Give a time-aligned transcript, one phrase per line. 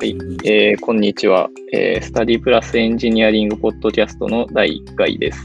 [0.00, 5.44] はい、えーこんにちは、えー Studyplus エンジニアリングポッドキャストの第1回です。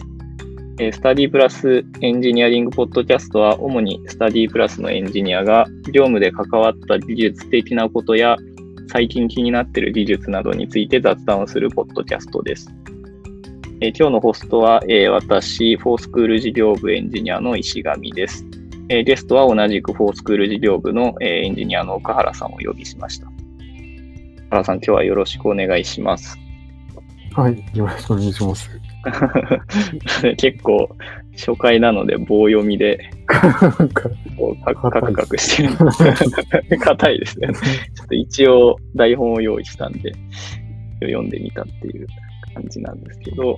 [0.79, 8.37] えー Studyplus エンジニアリングポッドキャストは、主に Studyplus のエンジニアが業務で関わった技術的なことや、
[8.89, 12.69] 最近気になっている技術などについて雑談をするポッドキャストです。
[13.81, 18.45] えー今日のホストは、えー私、 for School 事業部エンジニアの石上です。
[18.89, 23.32] えーゲストは同じく for School 事業部の、えーエンジニアの岡原さんをお呼びしました。
[24.53, 26.37] 岡原さん、今日はよろしくお願いします。
[27.33, 28.69] はい、よろしくお願いします。
[30.37, 30.95] 結構、
[31.31, 36.77] 初回なので棒読みで、カクカクカクしてる。
[36.77, 37.47] 硬いですね。
[37.47, 40.11] ちょっと一応台本を用意したんで、
[41.01, 42.07] 読んでみたっていう
[42.53, 43.57] 感じなんですけど、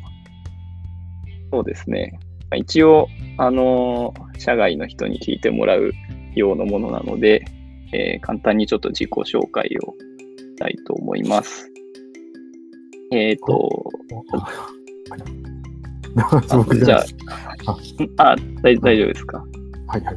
[1.51, 2.17] そうですね。
[2.43, 5.91] まあ一応、あのー社外の人に聞いてもらう
[6.35, 7.43] ようなものなので、
[7.91, 10.14] えー簡単にちょっと自己紹介をし
[10.55, 11.69] たいと思います。
[13.11, 13.89] えっ、と、
[16.17, 17.71] あ僕じゃあ
[18.17, 19.43] あ、あ大大丈夫ですか？
[19.87, 20.15] はいはい。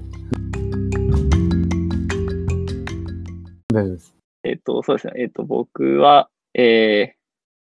[3.72, 4.14] 大丈夫です。
[4.44, 5.12] えっ、と、そうですね。
[5.16, 7.14] えっ、と、僕は、え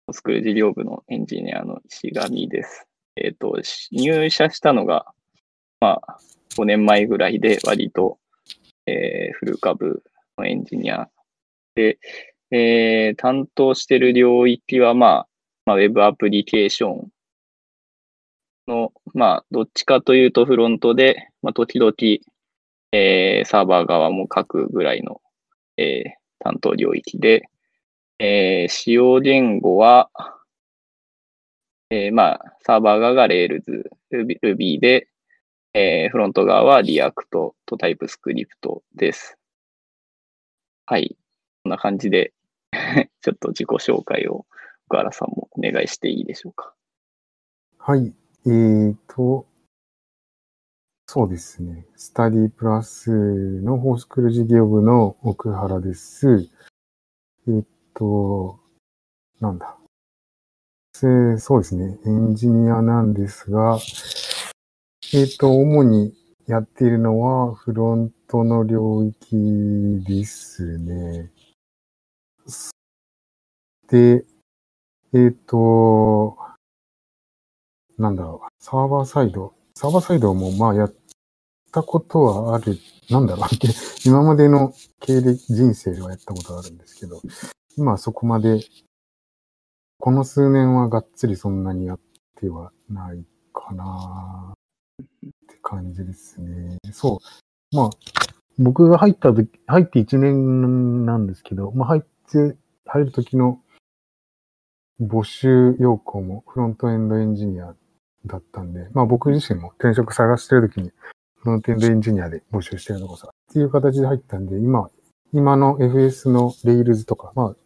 [0.08, 2.86] ー、スクール事業部のエンジニアの石上です。
[3.16, 5.06] えっ、と、し入社したのが、
[5.80, 6.18] まあ、
[6.56, 8.18] 5年前ぐらいで、割と、
[8.86, 10.02] えーフル株
[10.38, 11.08] のエンジニア
[11.74, 11.98] で、
[12.52, 15.28] えー担当してる領域は、まあ、
[15.66, 17.08] まあ、ウェブアプリケーション
[18.68, 21.92] の、まあ、どっちかというとフロントで、まあ、時々、
[22.92, 25.20] えーサーバー側も書くぐらいの、
[25.76, 26.10] えー
[26.44, 27.48] 担当領域で、
[28.18, 30.10] えー使用言語は、
[31.90, 33.62] えーまあ、サーバー側が Rails、
[34.12, 35.08] Ruby で、
[35.74, 38.46] えーフロント側は React と TypeScript
[38.94, 39.38] です。
[40.84, 41.16] はい。
[41.62, 42.32] こんな感じで、
[43.22, 44.46] ちょっと自己紹介を、
[44.88, 46.74] 岡原さんもお願いしていいでしょうか。
[47.78, 48.14] はい。
[48.46, 49.46] えーと、
[51.06, 51.86] そうですね。
[51.96, 53.10] スタディプラス
[53.60, 56.50] のホースクール事業部の奥原です。
[57.48, 58.58] えっと、
[59.40, 59.76] なんだ。
[61.38, 61.98] そうですね。
[62.06, 63.78] エンジニアなんですが、
[65.12, 66.14] えっと、主に
[66.46, 71.30] やっているのはフロントの領域ですね。
[73.92, 74.24] で、
[75.12, 76.38] えーっと、
[77.98, 79.52] なんだろう、サーバーサイド。
[79.74, 80.94] サーバーサイドもまあやっ
[81.70, 82.78] たことはある、
[83.10, 83.46] なんだろう、
[84.06, 87.20] 今までの経歴人生ではやったことはあるんですけど、
[87.76, 88.60] 今はそこまで、
[89.98, 92.00] この数年はがっつりそんなにやっ
[92.36, 94.54] てはないかな
[95.02, 95.06] っ
[95.48, 96.78] て感じですね。
[96.92, 97.20] そ
[97.72, 97.76] う。
[97.76, 97.90] まあ、
[98.56, 103.60] 僕が入った時、入って1年なんですけど、まあ入って、入る時の
[105.00, 107.74] 募集要項もフロントエンドエンジニア
[108.26, 110.92] だったんで、まあ僕自身も転職探してる時に
[111.36, 114.88] フロントエンドエンジニアで募集してるのこそっていう形で入ったんで、今、
[115.32, 117.56] 今の FS の Rails とか、まあ、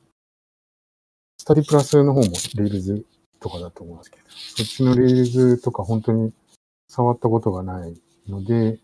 [1.38, 3.04] スタディプラスの方も Rails
[3.40, 6.32] とかだと思うんですけど、そっちの Rails とか本当に
[6.88, 7.94] 触ったことがない
[8.28, 8.78] ので、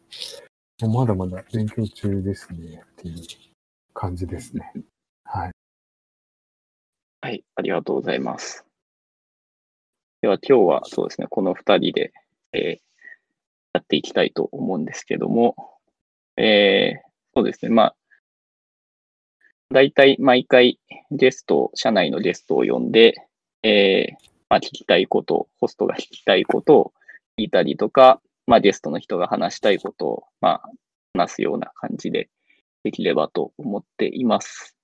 [0.80, 3.16] まだまだ勉強中ですねっていう
[3.94, 4.72] 感じですね。
[5.24, 5.52] はい。
[7.24, 8.66] はい、ありがとうございます。
[10.22, 12.12] では今日はそうですね、この2人で、
[12.52, 12.82] えー
[13.74, 15.54] やっていきたいと思うんですけども、
[16.36, 17.96] えーそうですね、まあ、
[19.70, 20.80] 大体毎回
[21.12, 23.14] ゲスト、社内のゲストを呼んで、
[23.62, 26.92] えーまあ、聞きたいこと、ホストが聞きたいことを
[27.38, 30.70] 聞いたりとか、まあ、ゲストの人が話したいことを、まあ、
[31.14, 32.30] 話すような感じで
[32.82, 34.76] できればと思っています。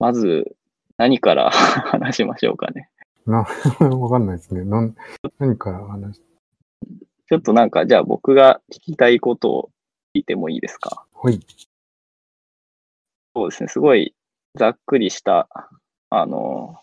[0.00, 0.56] まず、
[0.96, 2.88] 何から 話しましょうかね。
[3.26, 3.38] な、
[3.98, 4.64] わかんないですね。
[4.64, 4.94] なん
[5.38, 6.22] 何から話し
[7.28, 9.70] ちょっとなんか、じゃあ僕が聞きたいことを
[10.14, 11.06] 聞いてもいいですか？
[11.14, 11.40] はい。
[13.34, 14.14] そうですね、すごい
[14.56, 15.48] ざっくりした、
[16.10, 16.78] あの、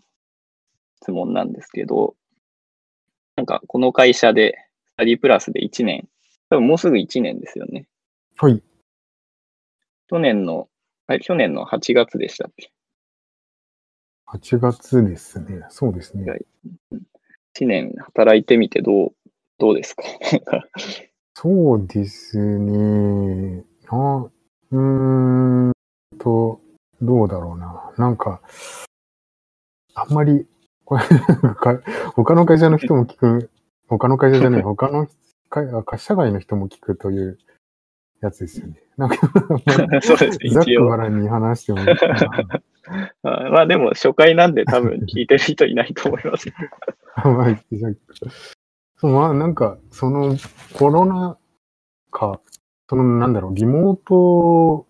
[1.02, 2.16] 質問なんですけど、
[3.38, 4.56] なんかこの会社で、
[4.94, 6.10] スタディプラスで1年、
[6.50, 7.88] 多分もうすぐ1年ですよね。
[8.38, 8.62] はい。
[10.08, 10.68] 去年の、
[11.08, 12.72] あれ去年の8月でしたっけ？
[14.34, 15.66] 8月ですね。
[15.70, 16.26] そうですね。
[17.56, 19.14] 1年働いてみてどう、
[19.58, 20.04] どうですか？
[21.36, 23.64] そうですね。
[23.90, 24.30] あ、
[24.72, 25.72] うーん
[26.18, 26.62] と、
[27.02, 27.92] どうだろうな。
[27.98, 28.42] なんか、
[29.96, 30.48] あんまり、
[30.86, 31.04] これ、
[31.56, 31.82] か
[32.16, 33.50] 他の会社の人も聞く、
[33.88, 35.08] 他の会社じゃない、 他の
[35.50, 37.38] 会あ社外の人も聞くという
[38.22, 38.82] やつですよね。
[38.98, 39.16] なんか、
[40.04, 40.86] そうですね、ざっく。
[40.86, 42.62] ばらんに話してもいいかな。
[43.24, 46.52] あまあでも初回なんで多分聞いてる人いないと思います。
[49.04, 50.36] まあ、なんか、その
[50.74, 51.38] コロナ
[52.12, 52.40] 禍、
[52.88, 54.86] そのなんだろう、リモート、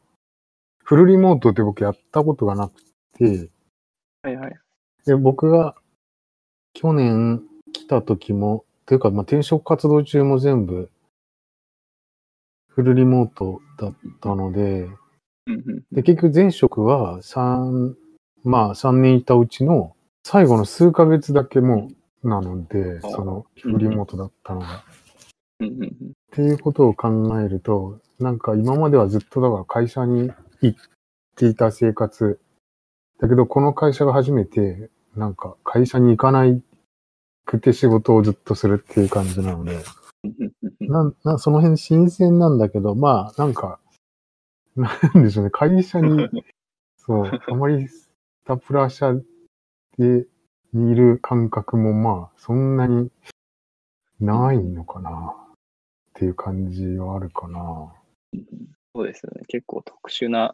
[0.84, 2.84] フルリモートって僕やったことがなく
[3.18, 3.50] て、
[4.24, 4.60] はいはい。
[5.06, 5.76] で僕が
[6.74, 10.92] 去年来た時も、というか、まあ、転職活動中も全部
[12.68, 14.90] フルリモートだったので、
[15.92, 17.94] で、結局前職は3、
[18.44, 21.90] まあ3年いたうちの最後の数ヶ月だけも
[22.24, 24.84] うなので、あそのリモートだったのが。
[25.64, 25.64] っ
[26.32, 30.80] ていうことを考えると、なんか今まではずっとだから会社に行っ
[31.36, 32.40] ていた生活。
[33.20, 36.62] だけどこの会社が初めて、なんか会社に行かない
[37.46, 39.78] くて仕事をずっとするっていう感じなので、
[41.24, 43.80] なその辺新鮮なんだけど、まあなんか、
[44.76, 46.30] なんでしょうね、会社に
[46.98, 48.10] そう、あまりス
[48.46, 49.14] タプラ社
[49.98, 50.26] で
[50.74, 53.12] にいる感覚もまあ、そんなに
[54.20, 55.14] ないのかなっ
[56.14, 57.94] ていう感じはあるかな。
[58.96, 59.44] そうですよね。
[59.48, 60.54] 結構特殊な、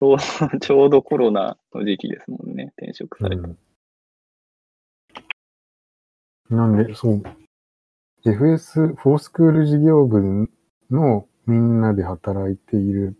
[0.00, 0.18] ちょうど
[0.60, 3.48] ちょうどコロナの時期ですもんね、転職された。
[3.48, 3.56] う
[6.54, 7.22] ん、なんで、そう、
[8.24, 10.50] FS、フォースクール事業部
[10.90, 13.16] のみんなで働いている。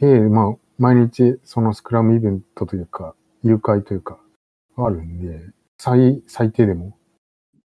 [0.00, 4.18] で、まあ、毎日そのスクラムイベントというか、誘拐というか、
[4.76, 5.40] あるんで、
[5.78, 6.96] 最、最低でも。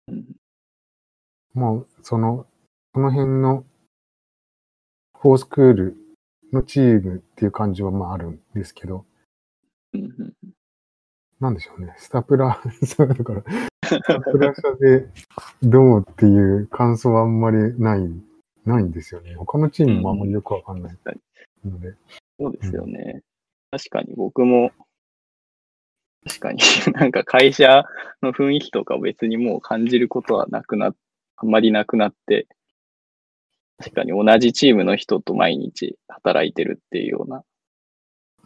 [0.08, 0.26] うん
[1.58, 2.46] まあ、その、
[2.94, 3.66] その辺の、
[5.20, 5.98] フォースクール
[6.54, 9.06] のチームっていう感じはまああるんですけど、
[11.40, 11.96] なんでしょうね。
[11.98, 13.44] スタプラ、 そうだから、
[13.84, 15.10] スタプラ社で
[15.64, 18.02] どうっていう感想はあんまりない、
[18.68, 19.36] ないんですよね。
[19.36, 20.98] 他のチームもあんまりよくわかんない
[21.66, 21.96] ので。
[22.40, 23.22] そうですよね。
[23.72, 24.72] 確かに僕も、
[26.26, 26.60] 確かに
[26.94, 27.84] なんか会社
[28.22, 30.96] の雰囲気とかを別にもう感じることはなくなっ、
[31.38, 32.48] あんまりなくなって、
[33.78, 37.44] 確かに同じチームの人と毎日働いてるっていうような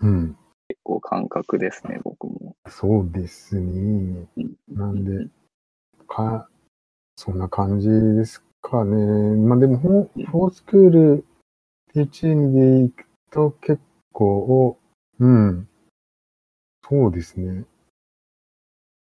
[0.01, 0.37] うん。
[0.67, 2.55] 結構感覚ですね、僕も。
[2.67, 4.27] そうですね。
[4.37, 5.27] うんなんで、
[6.07, 6.49] か、
[7.15, 9.35] そんな感じですかね。
[9.35, 11.25] まあでも、フォースクール
[11.89, 13.81] っていうチームで行くと結
[14.13, 14.77] 構、
[15.19, 15.67] うん、
[16.87, 17.65] そうですね。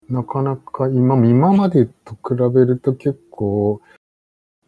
[0.08, 3.80] なかなか今、今までと比べると結構、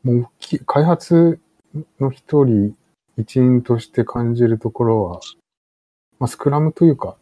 [0.02, 1.40] もうき、開発
[2.00, 2.74] の一人、
[3.18, 5.20] 一員として感じるところは、
[6.18, 7.16] まあ、スクラムというか、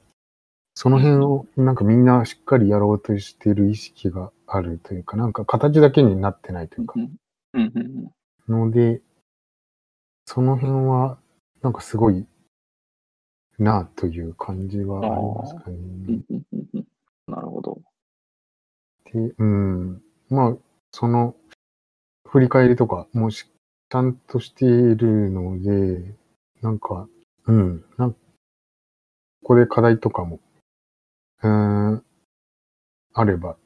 [0.75, 6.95] その辺をなんかみんなしっかりやろうとしている意識があるというか、なんか形だけになってないというか、
[7.55, 8.11] うんうんうん
[8.47, 9.01] ので、
[10.27, 11.19] その辺は
[11.62, 12.27] なんかすごい
[13.59, 16.25] なという感じはありますかね。
[17.27, 17.81] なるほど。
[19.12, 20.03] で、うん。
[20.29, 20.56] まあ、
[20.93, 21.35] その
[22.29, 23.47] 振り返りとかもし
[23.89, 26.15] ちゃんとしているので、
[26.61, 27.09] なんか、
[27.47, 27.85] うん。
[27.97, 28.19] なんこ
[29.43, 30.41] こで課題とかも、
[31.43, 32.05] うーん、
[33.12, 33.56] あれば、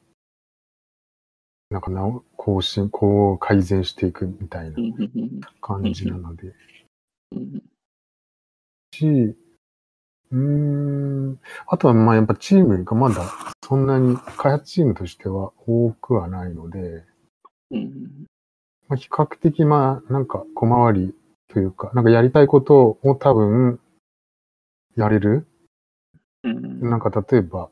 [1.69, 4.77] なんかなお、更新、こう改善していくみたいな
[5.61, 6.53] 感じなので、
[7.31, 7.61] うん
[8.91, 13.23] し、うーん、あとはまあやっぱチームがまだ
[13.63, 17.03] そんなに開発チームとしては多くはないので、
[17.71, 18.25] うん
[18.87, 21.15] まあ、比較的まあなんか小回り
[21.47, 23.79] というか、なんかやりたいことを多分
[24.95, 25.45] やれる？
[26.43, 27.69] なんか例えば、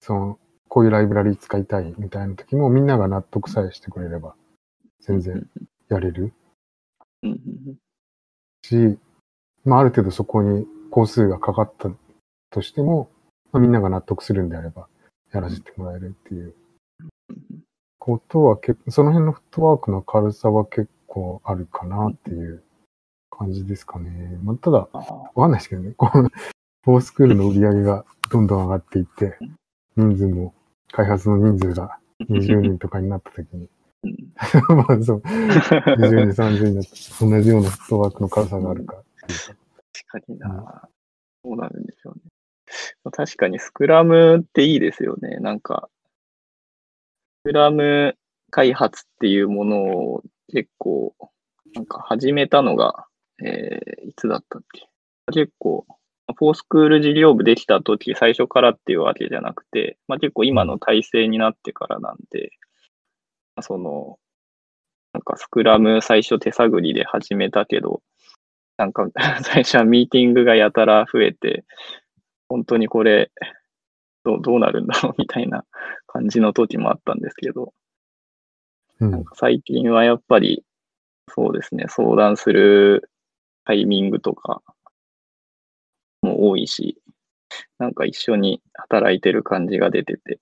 [0.00, 0.38] その、
[0.78, 4.36] こういうライブラリ使いたいみたいな時もみんなが納得さえしてくれれば
[5.00, 5.44] 全然
[5.88, 6.32] やれる。
[8.64, 8.96] し、
[9.64, 11.90] まあある程度そこに工数がかかった
[12.50, 13.10] としても、
[13.50, 14.86] まあ、みんなが納得するんであれば
[15.32, 16.54] やらせてもらえるっていう。
[17.98, 22.62] ことは結構、その辺のフットワークの軽さは結構あるかなっていう
[23.30, 24.38] 感じですかね。
[24.44, 26.28] まあ、ただ、わかんないですけどね、この、
[26.84, 29.36] フォースクールの売り上げがどんどん上がっていって、
[29.96, 30.54] 人数も、
[30.92, 33.68] 開発の人数が20人とかになった時に、
[34.04, 34.32] うん
[34.76, 36.90] まあそう、20人、30人になって、
[37.20, 39.02] 同じようなフットワークの軽さがあるか。
[39.26, 40.88] 確かにな。
[41.44, 42.20] そうなるんでしょうね。
[43.10, 45.38] 確かにスクラムっていいですよね。
[45.38, 45.88] なんか、
[47.40, 48.16] スクラム
[48.50, 51.14] 開発っていうものを結構、
[51.74, 53.06] なんか始めたのが、
[53.42, 54.88] えーいつだったっけ？
[55.32, 55.86] 結構、
[56.36, 62.50] フォースクール事業部できた時、最初からっていうわけじゃなくて、まあ、結構今の体制になってからなんで、
[63.56, 64.18] まあその、
[65.12, 68.02] なんかスクラム最初手探りで始めたけど、
[68.76, 69.08] なんか
[69.42, 71.64] 最初はミーティングがやたら増えて、
[72.48, 73.30] 本当にこれ
[74.24, 75.64] どうどうなるんだろうみたいな
[76.06, 77.72] 感じの時もあったんですけど、
[79.00, 79.24] うん。
[79.34, 80.64] 最近はやっぱり、
[81.28, 83.10] そうですね、相談する
[83.64, 84.62] タイミングとか
[86.22, 87.00] も多いし、
[87.78, 90.40] なんか一緒に働いてる感じが出てて、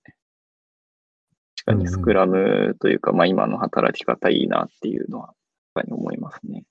[1.65, 5.35] 確かにスクラムというか、まあ今の働き方いいなっていうのは、
[5.75, 6.65] 確かに思いますね。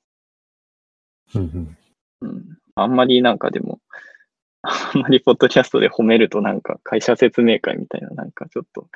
[1.36, 1.42] うん
[2.22, 2.30] うん。
[2.30, 2.58] うん。
[2.76, 3.80] あんまりなんかでも、
[4.62, 8.88] あんまりポッドキャストで褒めるとなんか会社説明会みたいななんかちょっと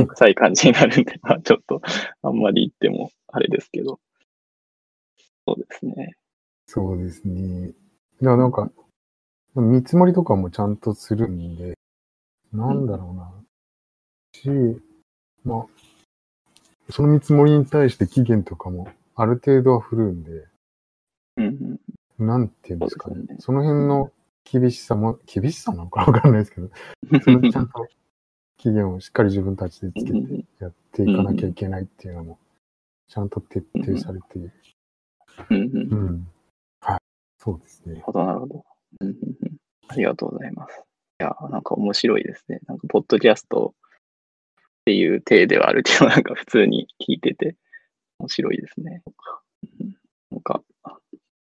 [0.00, 1.82] うくさい感じになるんで、まあちょっと
[2.22, 3.98] あんまり言ってもあれですけど。
[5.46, 6.14] そうですね。
[6.66, 7.70] そうですね。
[7.70, 8.70] いや、なんか、
[9.54, 11.76] 見積もりとかもちゃんとするんで、
[12.52, 13.32] なんだろうな。
[14.32, 14.80] し、
[15.44, 15.66] まあ、
[16.90, 20.30] その見積もりに対して期限とかもある程度は振るんで、
[21.36, 21.78] うん
[22.18, 22.26] うん。
[22.26, 23.16] なんていうんですかね。
[23.16, 24.12] そねその辺の
[24.44, 26.70] 厳しさも、厳しさなのかわかんないですけど、
[27.22, 27.88] それちゃんと
[28.56, 32.38] 期限をしっかり自分たちでつけてやっていかなきゃいけないっていうのも、
[33.08, 34.52] ちゃんと徹底されている。
[35.50, 36.28] うんうん。
[36.80, 37.00] はい。
[37.38, 38.00] そうですね。
[38.00, 38.64] ほど、なるほど。
[39.00, 39.39] うんうんうん
[39.90, 40.82] ありがとうございます。
[41.20, 42.60] いや、なんか面白いですね。
[42.66, 47.56] なんか、ポッドキャストっていう体ではあるけど、なんか普通に聞いてて
[48.20, 49.02] 面白いですね。
[50.30, 50.62] なんか、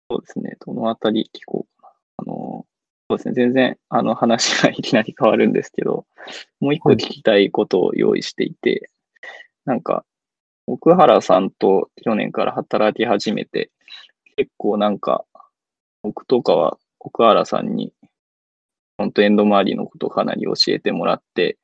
[0.10, 0.58] そうですね。
[0.66, 1.94] どのあたり聞こうかな。
[2.18, 2.66] あの、
[3.10, 3.34] そうですね。
[3.36, 6.06] 全然、あの、話がいきなり変わるんですけど、
[6.60, 8.90] もう一個聞きたいことを用意していて、
[9.66, 10.04] なんか、
[10.66, 13.70] 奥原さんと去年から働き始めて、
[14.36, 15.26] 結構なんか、
[16.02, 17.94] 僕とかは奥原さんに
[19.02, 21.58] フロントエンド周りのことをかなり教えてもらって、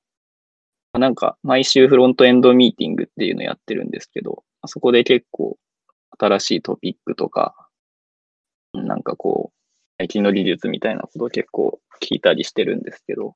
[0.93, 5.55] なんか毎週フロントエンドミーティングっていうのやってるんですけど、そこで結構
[6.17, 7.69] 新しいトピックとか、
[8.73, 9.57] なんかこう、
[9.99, 13.35] 最近の技術みたいなことを結構聞いたりしてるんですけど、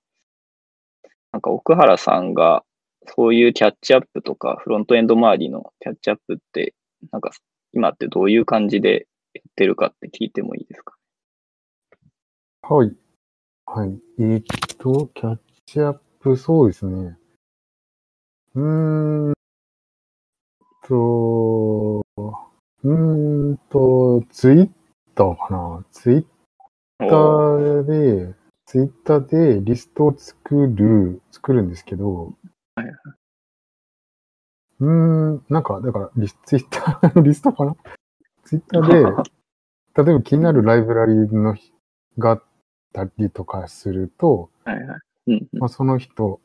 [1.32, 2.64] なんか奥原さんが
[3.06, 6.74] そういうキャッチアップとか、フロントエンド周りのキャッチアップって、
[7.12, 7.30] なんか
[7.72, 9.06] 今ってどういう感じで
[9.36, 10.96] やってるかって聞いてもいいですか？
[12.64, 12.92] はい。
[13.74, 13.98] はい。
[14.20, 14.44] えーっ
[14.80, 17.18] と、キャッチアップ、そうですね。
[18.54, 19.34] うーん
[20.86, 24.70] と、うーんと、ツイッ
[25.16, 25.86] ターかな。
[25.90, 26.26] ツイッ
[27.00, 28.36] ターで、
[28.66, 32.34] ツイッターでリストを作る、作るんですけど、
[32.76, 32.94] はいは
[34.82, 34.90] うー
[35.38, 37.78] ん、なんか、だからリス、ツイッターの リストかな？
[38.44, 39.04] ツイッターで、
[40.04, 41.72] 例えば気になるライブラリのひ
[42.18, 42.44] があっ
[42.94, 45.00] たりとかすると、はいはい。
[45.28, 46.40] うんうんまあ、その人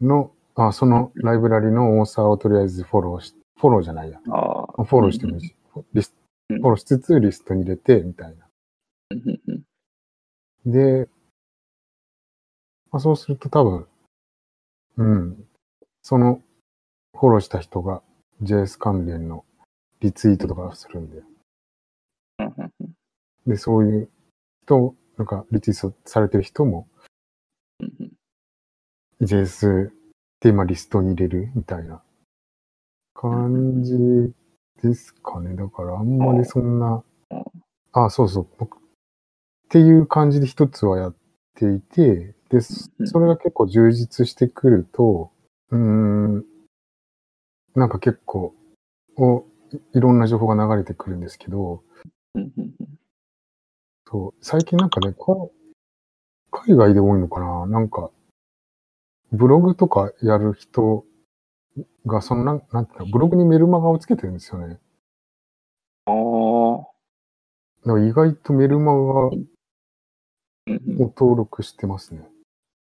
[0.00, 4.20] の、あ、そのライブラリのオーサーをとりあえずフォローし、フォローじゃないや。
[4.30, 4.84] ああ。
[4.84, 5.54] フォローしてもいいし、
[5.92, 6.14] リス
[6.50, 8.46] うんフォローしつつリストに入れて、みたいな。
[9.10, 9.62] うんうんうん
[10.66, 11.08] で、
[12.90, 13.86] まあ、そうすると多分、
[14.96, 15.44] うん、
[16.02, 16.40] その
[17.18, 18.02] フォローした人が
[18.42, 19.44] JS 関連の
[20.00, 22.94] リツイートとかするんで、うんうんうん
[23.46, 24.08] で、そういう
[24.64, 26.88] 人、なんかリツイートされてる人も
[29.20, 29.90] JS
[30.40, 32.02] で今リストに入れるみたいな
[33.14, 34.32] 感じ
[34.82, 35.54] ですかね。
[35.54, 37.44] だからあんまりそんなうん、
[37.92, 38.80] あ、そうそう、僕、っ
[39.68, 41.16] ていう感じで一つはやっ
[41.54, 45.30] ていて、で、それが結構充実してくると、
[45.70, 46.44] うーん、
[47.74, 48.54] なんか結構、
[49.16, 51.82] おいいろんな情報が流れてくるんですけど、
[54.14, 55.74] そう、最近なんかね、こう
[56.52, 57.66] 海外で多いのかな？
[57.66, 58.12] なんか、
[59.32, 61.04] ブログとかやる人
[62.06, 64.78] が、そのなん、なんていうの、ブログにメルマガをつけてるんですよね。
[66.06, 66.14] ああ。
[67.84, 69.32] だから意外とメルマガを
[70.68, 72.24] 登録してますね。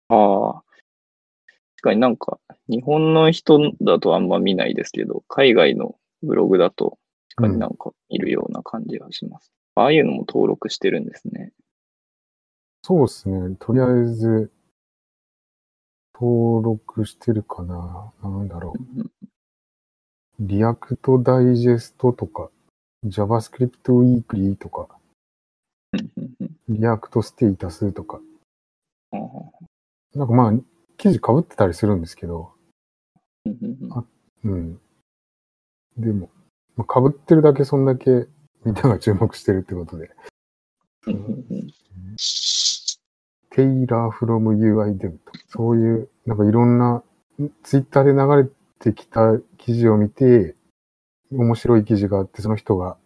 [0.09, 0.53] ああ。
[0.53, 6.99] 確かになんか、日本の人だとあんま見ないですけど、海外のブログだと、
[7.35, 9.51] 確かになんかいるような感じがします。
[9.75, 11.51] ああいうのも登録してるんですね。
[12.83, 13.55] そうですね。
[13.59, 14.51] とりあえず、
[16.13, 18.11] 登録してるかな。
[18.21, 19.03] なんだろう。
[20.39, 22.49] React Digest とか、
[23.05, 24.89] JavaScript Weekly とか、
[26.69, 28.19] React Status とか、
[30.13, 30.53] なんかまあ、
[30.97, 32.51] 記事被ってたりするんですけど、
[33.91, 34.03] あ
[34.43, 34.79] うん。
[35.97, 36.29] でも、
[36.75, 38.27] まあ、被ってるだけそんだけ
[38.65, 40.11] みんなが注目してるってことで、
[43.51, 46.37] テイラーフロム UI デブと、そういう、なん。
[46.37, 46.79] かいろん。
[46.79, 47.03] な、
[47.63, 50.55] ツイッターで流れてきた記事を見て、
[51.31, 52.97] 面白い記事があって、その人が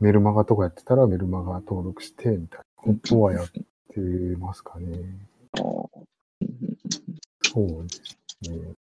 [0.00, 4.00] メルマガとかやってたらメルマガ登録して、みたいなことはやって
[4.38, 4.98] ますかね。
[7.42, 8.18] そうです
[8.50, 8.74] ね。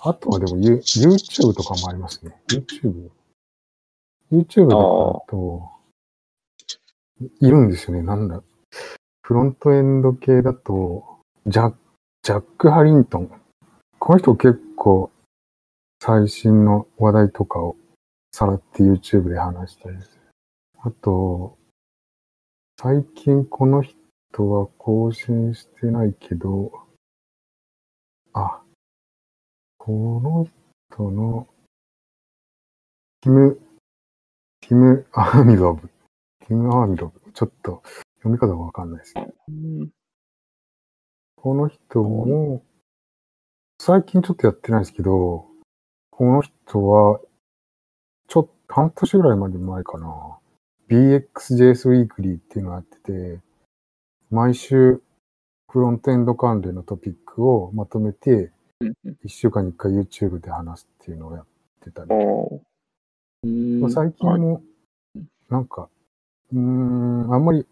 [0.00, 2.40] あとはでも、ユ YouTube とかもありますね。
[2.48, 3.10] YouTube。
[4.32, 5.70] YouTube とと、
[7.40, 8.02] いるんですよね。
[8.02, 8.42] なんだ。
[9.22, 11.74] フロントエンド系だと、ジャ
[12.22, 13.30] ジャック・ハリントン。
[13.98, 15.10] この人結構
[16.02, 17.76] 最新の話題とかを
[18.32, 20.20] さらって YouTube で話したりする。
[20.82, 21.58] あと、
[22.80, 23.96] 最近この人
[24.50, 26.72] は更新してないけど、
[28.32, 28.62] あ、
[29.76, 30.48] この
[30.90, 31.48] 人の、
[33.22, 33.60] ティム、
[34.60, 35.88] ティム・アーミロブ。
[36.46, 37.32] ティム・アーミロブ。
[37.32, 37.82] ちょっと
[38.18, 39.28] 読み方がわかんないですね。
[39.48, 39.90] うん
[41.42, 42.62] この人も、
[43.78, 45.46] 最近ちょっとやってないですけど、
[46.10, 47.18] この人は、
[48.28, 50.38] ちょっと半年ぐらいまで前かな。
[50.90, 53.40] BXJS Weekly っていうのをやってて、
[54.30, 55.02] 毎週
[55.70, 61.46] フロントエンド関連のトピックをまとめて、うんうん一週間に一回 YouTube で話すっていうのをやっ
[61.82, 62.10] てたり。
[63.42, 64.62] 最近も、
[65.48, 65.88] なんか、
[66.52, 67.66] うーん、あんまり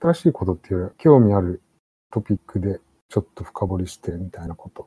[0.00, 1.62] 新しいことっていうよりは、興味ある
[2.10, 4.86] トピックでちょっと深掘りしてみたいなこと。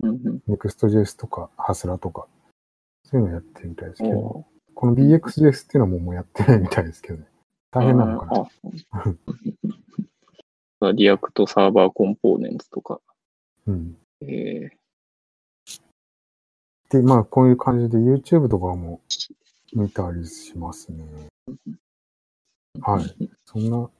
[0.00, 2.26] うんうんネクスト JS とか、 Hasura とか、
[3.04, 7.26] そういうのやってるみたいですけど、おこの BXJS っていうのはもうもうやってないみたいですけどね。
[7.70, 8.48] 大変なのか
[10.80, 10.92] な。
[10.92, 13.00] React Server Components とか。
[13.66, 13.96] うん。
[14.20, 14.70] え
[16.90, 19.00] で、まあ、こういう感じで YouTube とかも
[19.74, 21.04] 見たりしますね。
[22.78, 23.30] ーはい。
[23.44, 23.90] そんな、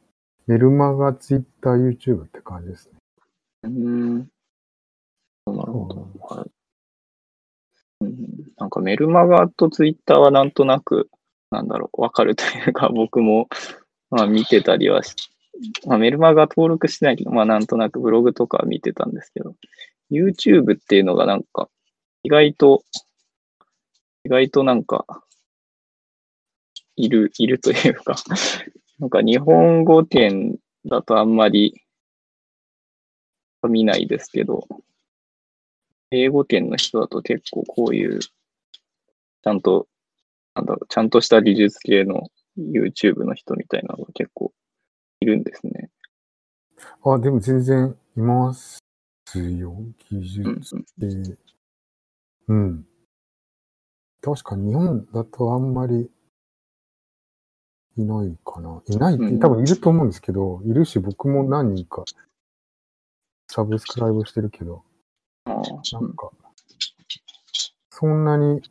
[0.47, 2.93] メルマガ、Twitter、YouTube って感じですね。
[3.65, 4.19] うん。
[4.19, 4.25] な
[5.65, 6.09] るほど。
[6.21, 6.51] はい。
[8.01, 8.17] うん、
[8.57, 11.11] なんかメルマガとツイッターはなんとなく、
[11.51, 13.49] なんだろう、わかるというか、 僕も、
[14.11, 15.15] まあ見てたりはし、
[15.87, 19.55] まあメルマガ登録してないけど、まあなんとなくブログとかは見てたんですけど、
[20.11, 21.69] YouTube っていうのがなんか、
[22.23, 22.85] 意外と、
[24.25, 25.07] 意外となんか、
[26.97, 28.17] いる、いるというか、
[28.99, 31.81] なんか日本語圏だとあんまり
[33.69, 34.67] 見ないですけど、
[36.11, 39.87] 英語圏の人だと結構こういう、ちゃんと、
[40.55, 42.29] なんだろう、ちゃんとした技術系の
[42.59, 44.53] YouTube の人みたいなのが結構
[45.21, 45.91] いるんですね。
[47.05, 48.81] あ、でも全然います
[49.35, 49.77] よ。
[50.11, 50.85] 技うん術
[51.47, 51.58] 系。
[52.49, 52.85] うん。
[54.21, 56.11] 確か日本だとあんまり
[57.97, 58.83] いないかな。
[58.87, 62.05] いないって、うん多分いると思うんですけど、いるし僕も何人か
[63.49, 64.83] サブスクライブしてるけど、
[65.47, 65.63] なん
[66.15, 66.31] か、
[67.91, 68.63] そんなに、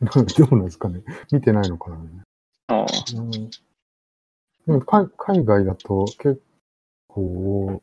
[0.00, 1.02] どうなんですかね。
[1.30, 1.96] 見てないのかな。
[2.68, 3.48] ああ、うん、で
[4.66, 6.42] も海海外だと結
[7.08, 7.82] 構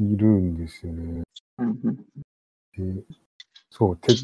[0.00, 1.22] いるんですよね。
[1.58, 2.06] うん
[2.78, 3.02] うんで
[3.70, 4.14] そう、テ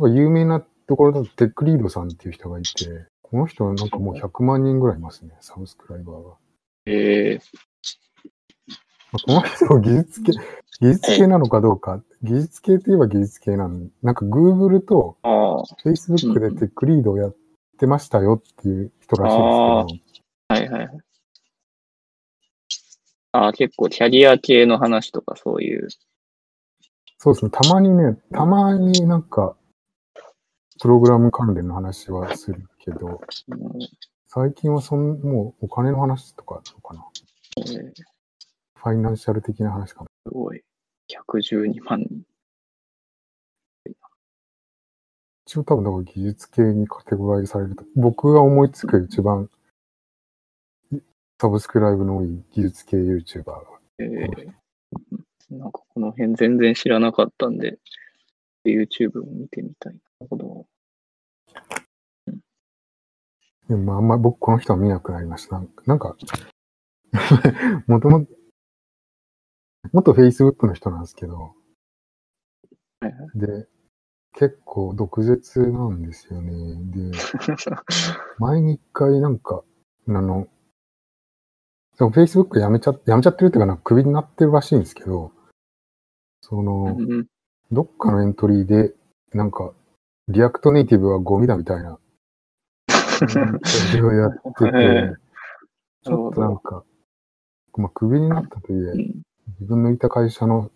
[0.00, 6.34] 有名なところだとテックリードさんっていう人がいて、この人はなんかもう100万人ぐらいいますね、サブスクライバーが。
[6.86, 7.40] ええ
[9.12, 10.32] まあこの人は技術系、
[10.80, 13.88] 技術系なのかどうか、技術系といえば技術系なの。
[14.02, 15.18] なんか Google と
[15.84, 17.36] Facebook でテックリードをやっ
[17.78, 20.16] てましたよっていう人らしいです
[20.48, 20.98] はいはいはい。
[23.32, 25.88] ああ、結構キャリア系の話とかそういう。
[27.26, 29.56] そうですね、たまにね、たまになんか、
[30.80, 33.78] プログラム関連の話はするけど、うん
[34.28, 37.04] 最近はそん、もうお金の話とかかな。
[37.58, 37.92] えー
[38.76, 40.06] ファイナンシャル的な話かも。
[40.24, 40.62] すごい。
[41.08, 42.22] 112万人。
[45.46, 49.50] 一応多分だから技術系にカテゴライズされると、僕が思いつく一番
[51.40, 53.64] サブスクライブの多い技術系 YouTuber が。
[53.98, 54.66] えー
[55.50, 57.78] なんかこの辺全然知らなかったんで、
[58.64, 59.92] YouTube を見てみたい。
[59.92, 60.66] なるほど。
[63.68, 65.56] でもまああんま僕この人は見なくなりました。
[65.56, 66.16] なんか、なんか
[67.86, 68.26] もともと、
[69.92, 71.48] 元 Facebook の人なんですけど、は
[73.02, 73.66] いはいで、
[74.32, 76.52] 結構毒舌なんですよね。
[77.10, 77.18] で、
[78.38, 79.64] 前に一回なんか、
[80.08, 80.48] あの、
[81.94, 85.32] その Facebook やめちゃ、やめちゃってるっていうかなんかクビになってるらしいんですけど、
[86.48, 87.26] その、うん
[87.72, 88.94] どっかのエントリーで、
[89.32, 89.72] なんか、
[90.28, 91.98] React Native はゴミだみたいな、
[93.18, 95.16] それをやって ええて、
[96.04, 96.84] ちょっとなんか、
[97.76, 99.22] まあ、クビになったとはいえ、うん
[99.58, 100.70] 自分のいた会社の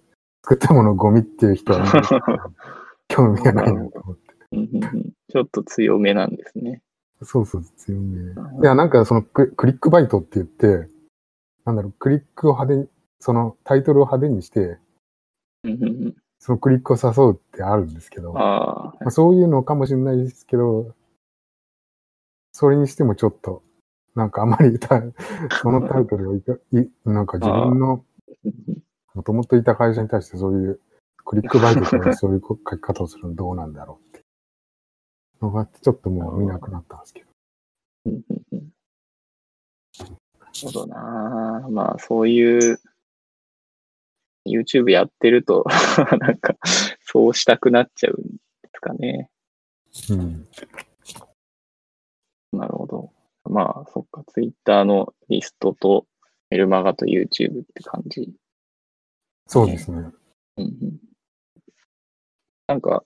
[0.45, 1.85] 作ったものをゴミっていう人は
[3.09, 4.23] 興味がないなと思って。
[5.29, 6.81] ちょっと強めなんですね。
[7.23, 8.23] そうそう、強め。
[8.23, 10.89] いや、なんかそのククリックバイトって言って、
[11.65, 14.79] なんだろう、クリックを派手に、そのタイトルを派手にして、
[15.65, 20.95] うんうんうんそのクリックを誘うってあるんですけど、まああ、あ、そういうのかもしれないですけど、
[22.51, 23.63] それにしてもちょっと、
[24.15, 25.03] なんかあまりた
[25.61, 28.05] そのタイトルをいか い、なんか自分の
[29.15, 30.81] もともといた会社に対してそういう
[31.27, 34.25] クリックバイトとかそういう書き方をするのどうなんだろうって
[35.43, 37.31] のがあって、ちょっともう見なくなったんですけど。
[38.11, 38.13] な
[40.09, 40.13] る
[40.65, 41.67] ほどな。
[41.71, 42.81] まあ、そういう、
[44.47, 45.65] YouTube やってると、
[46.21, 46.57] なんか、
[47.01, 49.31] そうしたくなっちゃうんですかね。
[50.11, 50.49] うん。
[52.53, 53.13] なるほど。
[53.45, 56.07] まあ、そっか、Twitter のリストと、
[56.51, 58.33] メルマガと YouTube って感じ。
[59.47, 59.99] そうですね。
[60.57, 61.01] うんうん
[62.71, 63.05] なんか、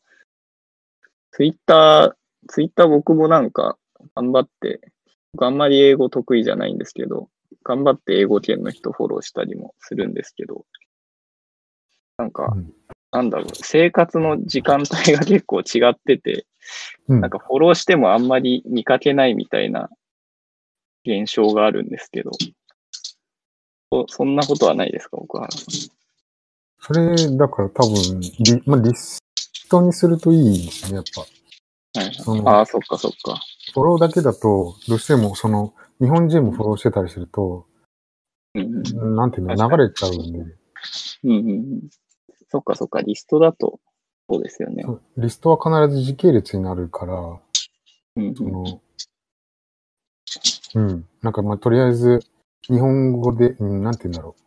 [1.32, 2.14] Twitter、
[2.48, 3.78] Twitter 僕もなんか、
[4.14, 4.92] 頑張って、
[5.32, 7.30] 僕あんまり英語得意じゃないんですけど、
[7.64, 10.66] 頑張って英語圏の人フォローしたりもするんですけど、
[12.18, 12.72] なんか、うん
[13.12, 16.46] なんだろう、生活の時間帯が結構違ってて、
[17.06, 19.88] うんなんかフォローしてもあんまり見かけないみたいな
[21.06, 22.32] 現象があるんですけど、
[23.92, 25.94] そそんなことはないですか、奥原さん。
[26.80, 29.20] それ、だから多分、リ,、まあ、リス
[29.70, 31.20] トにするといいですね、やっぱ。
[31.20, 31.30] はい
[32.44, 33.40] ああ、そっかそっか。
[33.72, 37.66] フォローだけだと、どうしてもその、日本人もフォローしてたりすると、
[38.54, 41.88] うんうんなんていうの、流れちゃうんで、うんうんうん。
[42.54, 43.80] そっかそっか、リストだと、
[44.30, 44.84] そうですよね。
[45.16, 48.80] リストは必ず時系列になるから、うんうんその、
[50.76, 51.08] うん。
[51.20, 52.20] なんかまあ、とりあえず、
[52.68, 54.42] 日本語で、うん、なんて言うんだろう。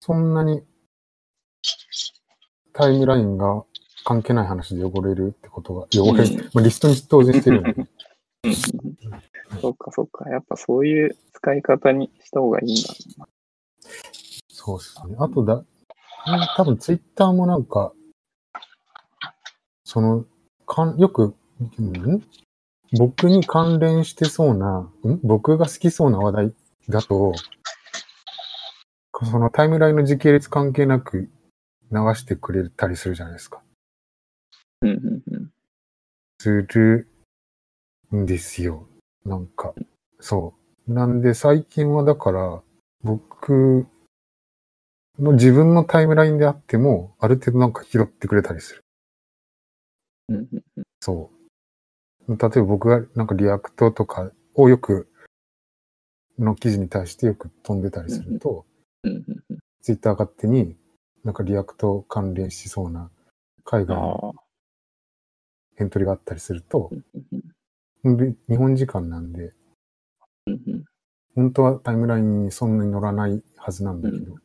[0.00, 0.62] そんなに、
[2.74, 3.64] タイムラインが
[4.04, 7.88] 関係ない話で汚れるってことが、汚れる、うんまあ、リストに当然してるんで、うんうん
[9.62, 10.28] そっかそっか。
[10.28, 13.26] やっぱそういう使い方にした方がいいんだ。
[14.50, 15.16] そうですね。
[15.18, 15.64] あとだ、
[16.56, 17.92] 多分ツイッターもなんか、
[19.84, 20.24] その、
[20.66, 21.36] かん、よく、
[21.80, 22.22] ん？
[22.98, 24.90] 僕に関連してそうな、ん？
[25.22, 26.54] 僕が好きそうな話題
[26.88, 27.32] だと、
[29.30, 31.30] そのタイムラインの時系列関係なく
[31.90, 33.62] 流してくれたりするじゃないですか。
[34.82, 35.50] うんうんうん。
[36.40, 37.08] する
[38.14, 38.88] んですよ。
[39.24, 39.74] なんか、
[40.20, 40.54] そ
[40.88, 40.92] う。
[40.92, 42.62] なんで最近はだから、
[43.02, 43.86] 僕
[45.18, 48.84] の自分のタイムラインであっても、ある程度なんか拾ってくれたりする。
[50.28, 51.30] うんうんうんそ
[52.28, 52.30] う。
[52.30, 55.08] 例えば僕がなんか React とかをよく、
[56.38, 58.66] の記事に対してよく飛んでたりすると、
[59.04, 60.76] うんうんうんツイッター勝手に
[61.22, 63.08] なんか React 関連しそうな
[63.62, 64.34] 海外の。
[65.78, 66.90] エントリーがあったりすると
[68.02, 69.52] う、ん日本時間なんで、
[70.46, 70.84] うんうん
[71.36, 74.36] 本当はタイムラインにそんなに乗らないはずなんだけど、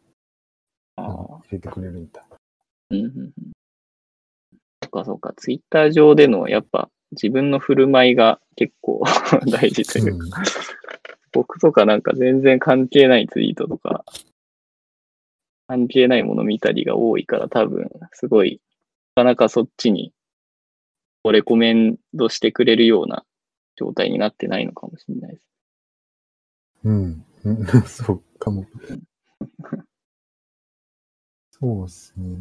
[1.06, 1.38] あなんかあ。
[1.38, 2.24] 入れてくれるみたい。
[2.92, 3.52] うんうんうん
[4.84, 5.34] そっかそっか。
[5.38, 9.04] ツイッター上でのやっぱ自分の振る舞いが結構
[9.48, 10.42] 大事というか、
[11.32, 14.04] 僕とかなんか全然関係ないツイートとか、
[15.68, 18.60] 関係ないもの見たりが多いから多分、すごい、
[19.16, 20.14] なかなかそっちに、
[21.24, 23.24] レコメンドしてくれるような
[23.76, 25.48] 状態になってないのかもしれないです。
[26.84, 27.26] うん。
[27.44, 27.66] うん。
[27.88, 28.66] そうかも。
[31.62, 32.38] そうですね。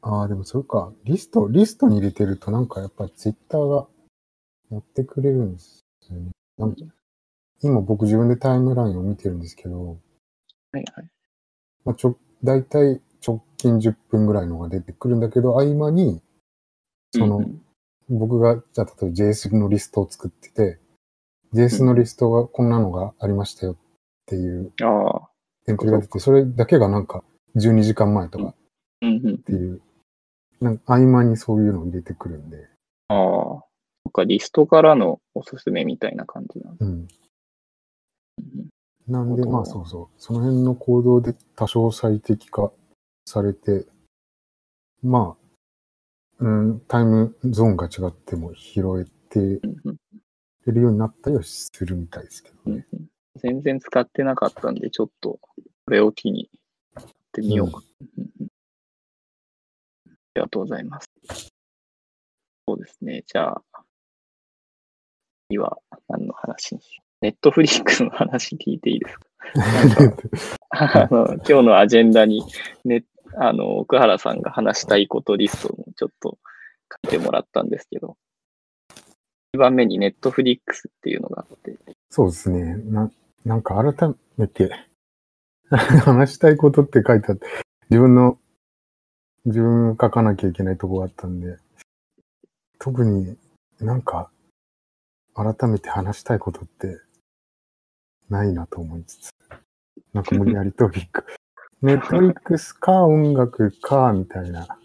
[0.00, 0.92] ああ、でもそれか。
[1.04, 3.88] リスト、リストに入れてるとなんかやっぱツイッターが
[4.70, 6.30] やってくれるんですよね。
[6.56, 6.84] なんか
[7.62, 9.98] 今僕自分でタイムラインを見てるんですけど、
[10.72, 11.08] はいはい。
[11.84, 16.22] まあ、ちょ、だいたい直近10分ぐらいのが出てくるんだけど、合間に、
[17.12, 17.62] その、うんうん
[18.08, 20.78] 僕が、じゃあ例えば JS のリストを作ってて、
[21.54, 23.76] JS のリストがこんなのがありましたよっ
[24.26, 25.28] ていうああ。
[25.66, 27.24] エントリーが出て、それだけがなんか
[27.56, 28.54] 12時間前とかっ。
[29.00, 29.06] て
[29.52, 29.80] いう、
[30.60, 32.68] なんか合間にそういうのを入れてくるんで、
[33.08, 33.16] ああ。
[34.04, 36.86] そっか、リストからのおすすめみたいな感じなんだ。
[36.86, 37.08] うん。
[39.08, 42.72] なんで、まあそうそう、その辺の行動で多少最適化
[43.26, 43.86] されて、
[45.02, 45.36] ま
[46.40, 49.60] あ、うん、タイムゾーンが違っても拾えて
[50.70, 52.86] るようになったりはするみたいですけどね。
[53.36, 56.61] 全然使ってなかったんで、ちょっと、これを機にや
[57.32, 57.78] ってみようか。
[57.78, 58.48] うんうん
[60.34, 61.06] ありがとうございます。
[62.66, 63.22] そうですね。
[63.26, 63.62] じゃあ、
[65.50, 65.76] 次は
[66.08, 67.24] 何の話にしよう。
[67.26, 69.18] ネットフリックスの話聞いていいです
[70.70, 71.02] か？
[71.04, 72.42] あの今日のアジェンダに、
[72.86, 73.04] ね、
[73.36, 76.38] あの、奥原さんが話したいことリストもちょっと
[77.04, 78.16] 書いてもらったんですけど、
[79.54, 81.76] 1番目にネットフリックスっていうのがあって、
[82.08, 82.76] そうですね。
[82.90, 83.10] な、
[83.44, 84.70] なんか改めて、
[86.04, 87.46] 話したいことって書いてあって、
[87.88, 88.38] 自分の、
[89.46, 91.56] 自分が書かなきゃいけないとこがあったんで、
[92.78, 93.38] 特に
[93.80, 94.30] なんか、
[95.34, 97.00] 改めて話したいことって、
[98.28, 99.30] ないなと思いつつ、
[100.12, 101.24] なんか無理やりトピック。
[101.80, 104.78] ネットフリックスか音楽か、みたいな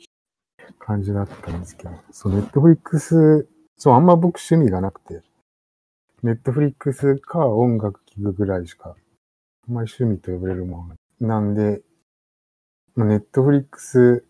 [0.80, 3.46] 感じだったんですけど、そう、ネットフリックス、
[3.76, 5.22] そう、あんま僕趣味がなくて、
[6.24, 8.96] ネットフリックスか音楽聴くぐらいしか、
[9.68, 11.82] あんまり趣味と呼ばれるものがなんで、
[12.96, 14.24] まあネットフリックス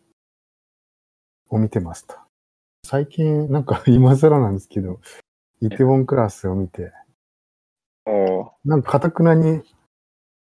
[1.49, 2.25] を見てました。
[2.83, 4.99] 最近、なんか 今更なんですけど、
[5.61, 6.91] イテウォンクラスを見て、
[8.65, 9.61] なんか、かたくなに、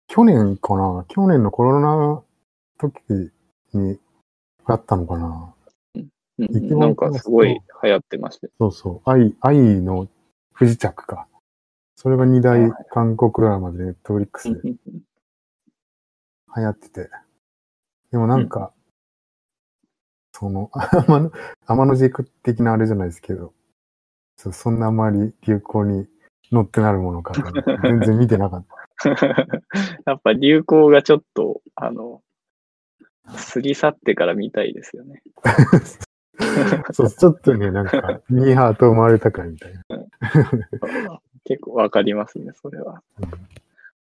[0.07, 1.05] 去年かな？
[1.09, 2.22] 去年のコロナ
[2.79, 3.33] 時
[3.72, 3.99] に、
[4.66, 5.55] あったのかな？
[6.38, 7.49] うんなんかすごい
[7.83, 8.53] 流行ってましたよ。
[8.59, 9.11] そうそう。
[9.11, 10.07] 愛、愛の
[10.53, 11.27] 不時着か。
[11.96, 17.11] それが2大韓国ドラマでネットフリックスで流行ってて。
[18.12, 18.72] でもなんか、
[20.32, 20.70] その、
[21.06, 21.32] 天の、
[21.66, 23.54] 天の軸的なあれじゃないですけど、
[24.37, 26.06] そうそんなあまり流行に
[26.52, 27.32] 乗ってなるものか
[27.82, 29.09] 全然見てなかった。
[30.06, 32.22] やっぱ流行がちょっと、あの、
[33.37, 35.22] すり去ってから見たいですよね。
[36.92, 41.20] そう、ちょっとね、なんか、ニーハート生まれたかみたいな。
[41.46, 43.02] 結構わかりますね、それは。
[43.20, 43.30] うん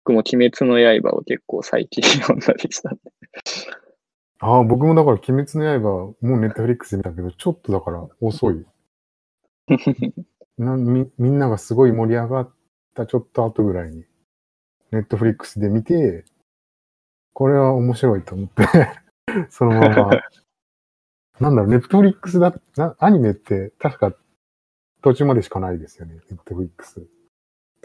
[0.06, 3.00] 僕も鬼滅の刃を結構最近読んだりしたんで。
[4.38, 8.64] ああ、僕もだから、鬼滅の刃、もうネットフリックスで見たけど、ちょっとだから遅い。
[10.58, 12.54] なみみんながすごい盛り上がっ
[12.94, 14.04] たちょっと後ぐらいに、
[14.92, 16.24] ネットフリックスで見て、
[17.32, 18.64] これは面白いと思って、
[19.50, 20.10] そのまま、
[21.40, 24.16] なんだろう、ネットフリックスだ、なアニメって確か
[25.02, 27.04] 途中までしかないですよね、ネットフリックス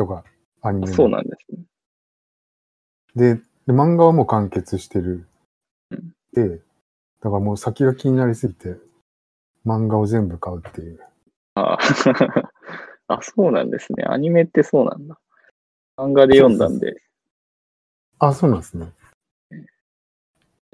[0.01, 0.23] とか、
[0.61, 1.63] アニメのそうなんですね。
[3.15, 3.41] でで、
[3.73, 5.27] 漫画はもう完結してる
[5.91, 6.13] うん。
[6.33, 6.57] で、
[7.21, 8.77] だからもう先が気になりすぎて、
[9.65, 10.99] 漫画を全部買うっていう。
[11.55, 11.77] あ
[13.07, 14.05] あ、そうなんですね。
[14.07, 15.19] アニメってそうなんだ。
[15.97, 16.95] 漫画で読んだんで、
[18.17, 18.91] あ、そうなんですね。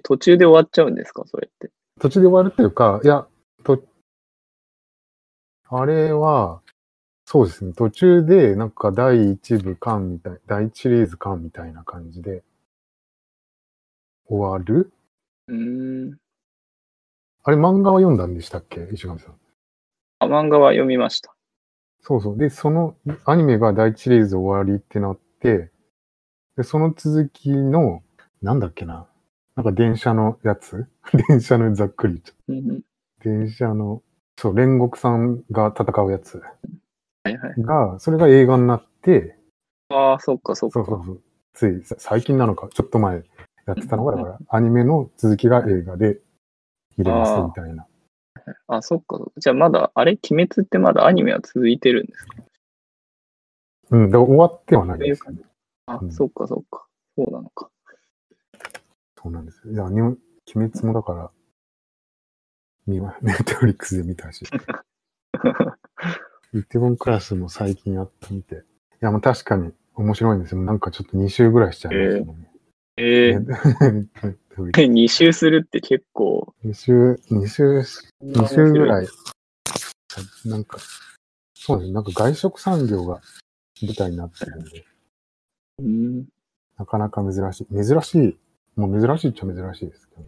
[0.03, 1.71] 途中で終わっちゃうんですか、それって。
[1.99, 3.27] 途中で終わるっていうか、いや、
[3.63, 3.83] と、
[5.69, 6.61] あれは、
[7.29, 7.73] そうですね。
[7.73, 12.41] 途中で、なんか第一部巻みたい、第一シリーズ巻みたいな感じで、
[14.29, 14.93] 終わる？
[15.49, 16.17] うーん。
[17.43, 18.87] あれ漫画は読んだんでしたっけ？
[18.93, 19.35] 石上さん。
[20.19, 21.35] あ漫画は読みました。
[22.01, 22.37] そうそう。
[22.37, 25.69] で、そのアニメが第一シリーズ終わりってなって、
[26.55, 28.03] で、その続きの、
[28.41, 29.05] なんだっけな？
[29.57, 30.87] なんか電車のやつ？
[31.27, 32.81] 電車のざっくりうん
[33.21, 34.01] 電車の、
[34.37, 36.41] そう、煉獄さんが戦うやつ
[37.35, 37.61] はいはい。
[37.61, 39.37] が、それが映画になって、
[39.89, 40.73] ああ、そっかそっか。
[40.73, 41.21] そうそうそう。
[41.53, 43.23] つい、さ最近なのか、ちょっと前
[43.65, 46.19] やってたのが、だから、アニメの続きが映画で
[46.97, 47.87] 入れますみたいな。
[48.67, 49.19] あ、そっか。
[49.37, 52.35] じゃあまだ、あれ鬼滅ってまだアニメは続いてるんですか？
[53.89, 55.41] うん、だから終わってはないですよね。
[55.85, 56.85] あ、うんそっかそっか。
[57.17, 57.69] そうなのか。
[59.21, 59.73] そうなんですよ。
[59.73, 60.17] いや、鬼
[60.53, 61.31] 滅もだから、
[62.85, 64.45] 見ま、ネットフリックスで見たし。
[66.53, 68.55] イテウォンクラスも最近やってみて。
[68.55, 68.60] い
[69.01, 70.62] や、もう確かに面白いんですよ。
[70.62, 72.51] なんかちょっと2週ぐらいしちゃいますよね。
[72.97, 77.79] ええネットフリックス2周するって結構、2週、2週、
[78.23, 79.07] 2週ぐらい。
[80.45, 80.79] なんか、
[81.53, 81.93] そうですね。
[81.93, 83.21] なんか外食産業が
[83.81, 84.86] 舞台になってるんで、
[85.79, 86.25] うん。
[86.77, 87.86] なかなか珍しい。
[87.86, 88.38] 珍しい。
[88.75, 90.27] もう珍しいっちゃ珍しいですけどね。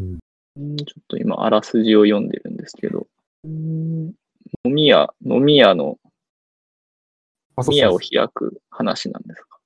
[0.00, 0.18] うん
[0.56, 3.08] ちょっと今、あらすじを読んでるんですけど、
[3.44, 3.73] うん
[4.66, 5.98] 飲み屋、飲み屋の、
[7.58, 9.58] 飲み屋をそ開く話なんですか？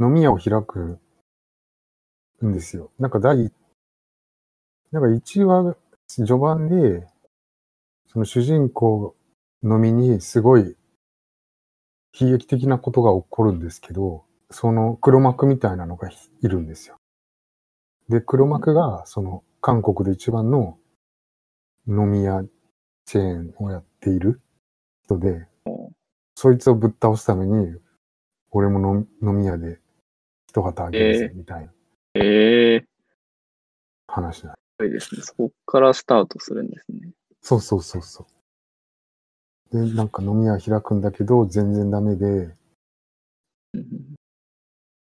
[0.00, 0.98] う飲み屋を開く
[2.44, 2.90] んですよ。
[2.98, 3.52] なんか第、
[4.90, 5.76] なんか1話、
[6.08, 7.06] 序盤で、
[8.08, 9.14] その主人公
[9.62, 10.76] のみにすごい
[12.18, 16.96] 悲劇的なことが起こるんですけど、その黒幕みたいなのがいるんですよ。
[18.08, 20.78] で、黒幕が、その韓国で一番の
[21.86, 22.42] 飲み屋
[23.04, 24.40] チェーンをやっている
[25.04, 25.46] 人で、
[26.34, 27.76] そいつをぶっ倒すために、
[28.50, 29.78] 俺も飲飲み屋で
[30.48, 31.72] 一旗あげるぜ、みたいな
[32.14, 32.84] ええ
[34.08, 34.56] 話なの。
[34.56, 35.22] すごいですね。
[35.22, 37.12] そこからスタートするんですね。
[37.42, 38.26] そうそうそうそ
[39.72, 39.86] う。
[39.86, 42.56] で、なんか飲み屋開くんだけど、全然ダメで、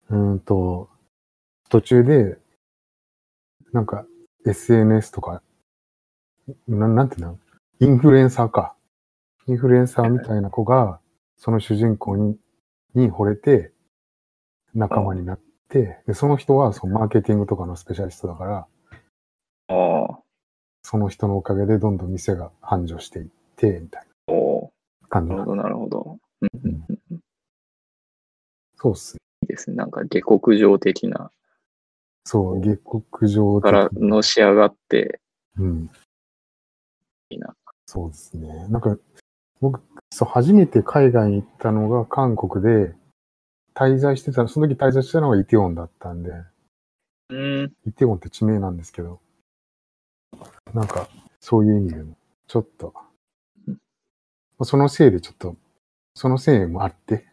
[0.09, 0.89] うんと、
[1.69, 2.37] 途中で、
[3.73, 4.05] なんか
[4.45, 5.41] SNS とか、
[6.67, 7.39] ななんていうの？
[7.79, 8.74] インフルエンサーか。
[9.47, 10.99] インフルエンサーみたいな子が、
[11.37, 12.37] その主人公に、
[12.93, 13.71] に惚れて、
[14.73, 18.67] 仲間になって、でその人はそのマーケティングとかのスペシャリストだから、
[19.67, 20.19] ああ、
[20.81, 26.17] その人のおかげでどんどん店が繁盛していって、みたいおな感じなるほど、なるほど。
[26.41, 27.19] うんうんうんうん
[28.77, 29.19] そうっすね。
[29.43, 29.77] いいですね。
[29.77, 31.31] なんか下克上的な、
[32.23, 35.21] そう、下克上的からのし上がって、
[35.57, 35.89] うん。
[37.29, 37.55] いいな。
[37.87, 38.67] そうですね。
[38.67, 38.97] なんか、
[39.65, 42.93] 僕、そう、初めて海外に行ったのが韓国で、
[43.73, 46.31] 滞在してた、その時滞在してたのがイテウォンだったんで、
[47.29, 47.73] うん。
[47.87, 49.19] イテウォンって地名なんですけど、
[50.75, 52.15] なんか、そういう意味でも、
[52.47, 52.93] ちょっと、
[54.61, 55.55] そのせいでちょっと、
[56.13, 57.25] そのせいもあって、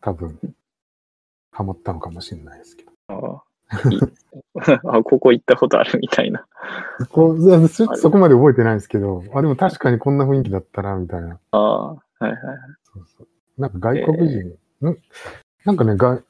[0.00, 0.40] 多分、
[1.52, 2.90] ハマったのかもしれないですけど。
[3.06, 3.42] ああ、
[4.84, 6.46] あ、ここ行ったことあるみたいな。
[7.10, 7.36] こ
[7.68, 11.38] そそこまで覚えてないですけど、あ、でも確かにこんな雰囲気だったな、みたいな。
[11.52, 12.34] ああ、はいはい。
[12.84, 13.28] そうそう。
[13.60, 14.40] なんか外国人、
[14.88, 14.98] ん
[15.64, 16.22] なんかね、外、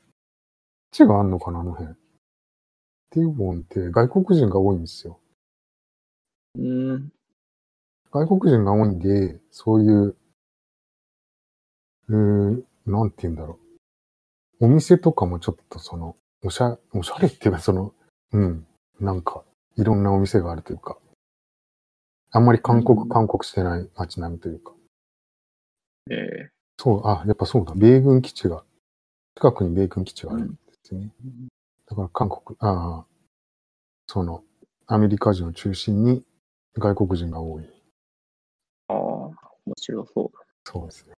[0.90, 1.94] 地があんのかな、あの辺。
[3.10, 5.18] ティーボンって外国人が多いんですよ。
[6.58, 7.12] うん。
[8.10, 10.16] 外国人が多いんで、そういう、
[12.08, 13.58] うーん、なんて言うんだろ
[14.60, 14.66] う。
[14.66, 17.94] お店とかもちょっとその、おしゃ、おしゃれっていうかその、
[18.32, 18.66] うん、
[19.00, 19.44] なんか、
[19.76, 20.98] いろんなお店があるというか、
[22.32, 24.72] あんまり韓国、うん韓国してない街並みというか。
[26.10, 27.74] えそう、あ、やっぱそうだ。
[27.76, 28.64] 米軍基地が、
[29.36, 31.12] 近くに米軍基地ーがあるんですね。
[31.24, 31.48] うん
[31.86, 33.06] だから韓国、ああ、
[34.06, 34.42] その、
[34.86, 36.24] アメリカ人を中心に
[36.74, 37.64] 外国人が多い。
[38.88, 39.34] ああ、面
[39.76, 40.30] 白そう
[40.64, 41.12] そうですね。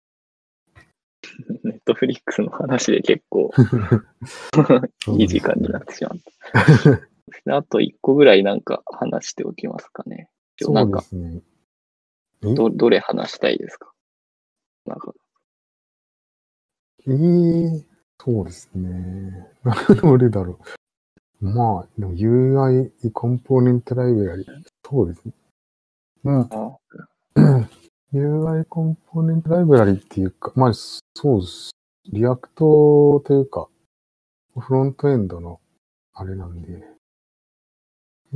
[1.42, 1.56] だ。
[1.64, 3.52] ネットフリックスの話で結構
[5.18, 6.18] いい時間になってしまっ
[7.46, 7.56] た。
[7.58, 10.30] あと一個ぐらいなんか話しておきますかね。
[10.70, 11.42] なんかね。
[12.46, 13.92] えど、どれ話したいですか？
[14.86, 15.14] なんか、
[17.08, 17.84] ええ
[18.20, 19.50] そうですね。
[20.02, 20.60] どれだろ
[21.42, 21.46] う。
[21.46, 24.46] まあ、でも UI コンポーネントライブラリ。
[24.86, 25.34] そうですね。
[26.24, 26.42] うん。
[26.42, 26.78] あ
[28.14, 31.02] UI コンポーネントライブラリっていうか、まあ、そ
[31.38, 31.72] うです。
[32.12, 33.68] React というか、
[34.56, 35.60] フロントエンドの
[36.14, 36.84] あれなんで。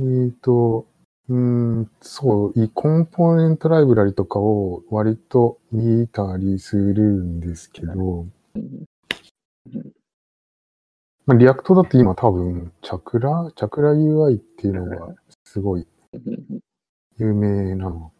[0.00, 0.84] えーと、
[1.28, 8.26] うん、そう、いコンポーネントライブラリとかを割と見たりするんですけど、
[11.24, 15.14] まあ、 React だって今多分、 Chakra？Chakra UI っていうのが
[15.44, 15.86] すごい
[17.18, 18.10] 有名なの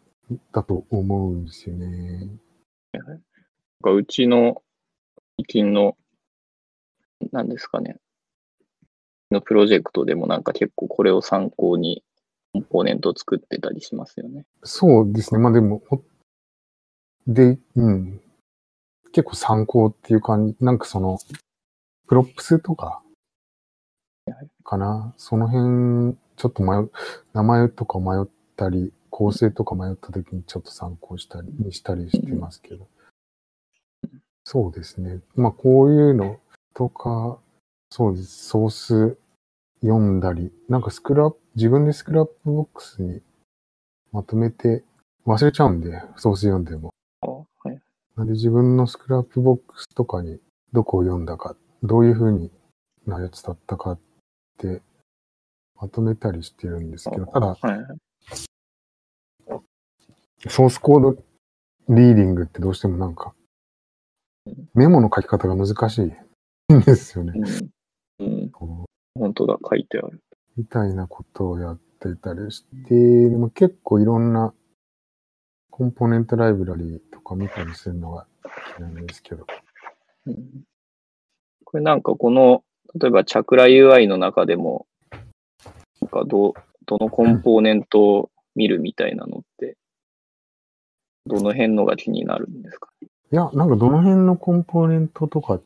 [0.51, 2.29] だと思うんですよね。
[2.93, 3.21] なん
[3.81, 4.61] かうちの
[5.37, 5.97] 最近の、
[7.31, 7.97] 何ですかね、
[9.31, 12.03] のプロジェクトでもなんか結構これを参考に
[12.53, 14.45] コンポーネントを作ってたりしますよね。
[14.63, 15.39] そうですね。
[15.39, 16.03] まあでも、ほ
[17.27, 18.21] で、うん。
[19.11, 21.19] 結構参考っていう感じ、なんかその、
[22.07, 23.03] props とか
[24.25, 25.13] はい、かな。
[25.17, 26.91] その辺、ちょっと迷う、
[27.33, 32.87] 名前とか迷ったり、構成とか迷った時にちょっと参考したり、にしたりしてますけど。
[34.45, 35.19] そうですね。
[35.35, 36.39] まあこういうの
[36.73, 37.37] とか、
[37.89, 38.47] そうです。
[38.47, 39.17] ソース
[39.81, 43.21] 読んだり、なんかスクラップ、自分で Scrapbox に
[44.13, 44.85] まとめて
[45.27, 46.93] 忘れちゃうんで、ソース読んでも。
[47.19, 47.81] あはい。
[48.15, 50.39] なんで自分の Scrapbox とかに
[50.71, 52.51] どこを読んだか、どういう風に
[53.05, 53.99] なやつだったかっ
[54.59, 54.81] て
[55.75, 57.57] まとめたりしてるんですけど、ただ。
[60.47, 61.11] ソースコード
[61.89, 63.33] リーディングってどうしてもなんか、
[64.73, 65.97] メモの書き方が難し
[66.69, 67.33] いんですよね。
[68.19, 68.27] うん。
[68.27, 68.51] うん。
[69.15, 70.21] 本当だ、書いてある。
[70.57, 74.53] みたいなことをやってたりして、でも結構いろんな
[75.69, 79.45] コンポーネントライブラリーとか見たりするのが好きなんですけど。
[80.25, 80.63] うん
[81.71, 82.63] これなんかこの、
[82.99, 84.87] 例えばチャクラ UI の中でも、
[86.01, 86.53] なんかどう、
[86.87, 89.77] どのコンポーネントを見るみたいなのって、
[91.25, 92.89] どの辺のが気になるんですか？
[93.01, 95.59] いや、なんかどの辺のコンポーネントとか、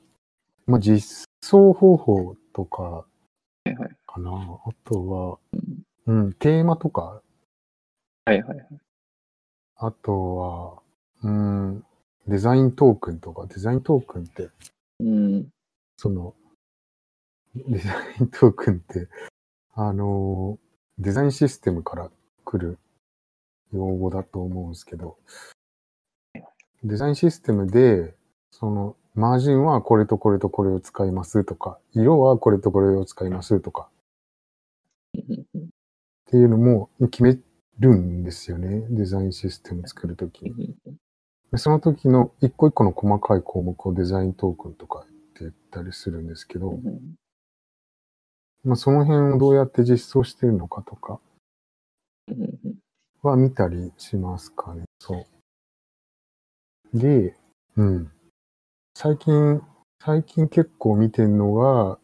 [0.65, 3.05] まあ実装方法とかは
[3.65, 3.89] いはい。
[4.05, 4.31] かな。
[4.31, 5.37] あとは、
[6.05, 7.21] うんうん、テーマとか、
[8.25, 8.67] はいはいはい。
[9.77, 10.81] あとは、
[11.23, 11.85] うん、
[12.27, 14.49] デザイントークンとか、デザイントークンって、
[14.99, 15.47] うん。
[15.97, 16.33] その、
[17.55, 17.89] デザ
[18.19, 19.07] イントークンって、
[19.73, 20.57] あの、
[20.97, 22.11] デザインシステムから
[22.45, 22.77] 来る
[23.73, 25.17] 用語だと思うんですけど、
[26.83, 28.15] デザインシステムで、
[28.51, 33.89] その、マージンはこれとこれとこれを使いますとか、色はこれとこれを使いますとか。
[35.15, 35.21] っ
[36.25, 37.37] ていうのも決め
[37.79, 38.87] るんですよね。
[38.89, 40.75] デザインシステム作るときに。
[41.55, 47.15] その時の一個一個の細かい項目をデザイントークンとかって言ったりするんですけど、うん
[48.63, 51.19] まあ、その辺をどうやって実装してるのかとか
[53.23, 54.83] は見たりしますかね。
[54.99, 55.25] そ
[56.93, 56.97] う。
[56.97, 57.35] で、
[57.77, 58.11] うん。
[58.95, 59.61] 最近、
[59.99, 61.97] 最近結構見てるのが、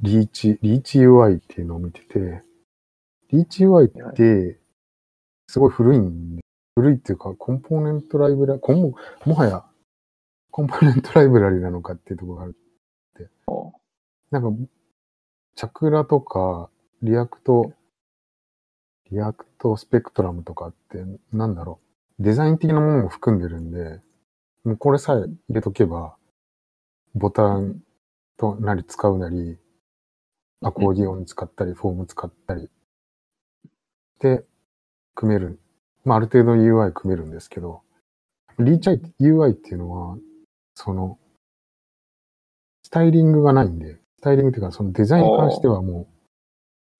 [0.00, 2.42] リーチ、リーチ UI っていうのを見てて、
[3.32, 4.58] リーチ UI って、
[5.48, 6.42] すごい古いんで、
[6.76, 8.94] 古いっていうか、コンポーネントライブラリ、も
[9.26, 9.64] もはや、
[10.50, 12.56] コンポーネントライブラリなのかっていうところがある。
[13.48, 13.52] あ
[14.30, 14.72] なんか、
[15.56, 16.70] Chakra とか、
[17.02, 21.80] React、React Spectrum とかって、なんだろ
[22.18, 22.22] う。
[22.22, 24.00] デザイン的なものも含んでるんで、
[24.64, 26.16] もうこれさえ入れとけば、
[27.14, 27.80] ボタン
[28.36, 29.58] となり使うなり、
[30.62, 32.68] アコーディオン使ったり、フォーム使ったり、
[34.20, 34.44] で、
[35.14, 35.58] 組める。
[36.04, 37.82] まあ、ある程度 UI 組めるんですけど、
[38.58, 40.18] Reach UI っていうのは、
[40.74, 41.18] その、
[42.82, 46.06] スタイリングがないんで、スタイリングっていうか、そのデザインに関してはもう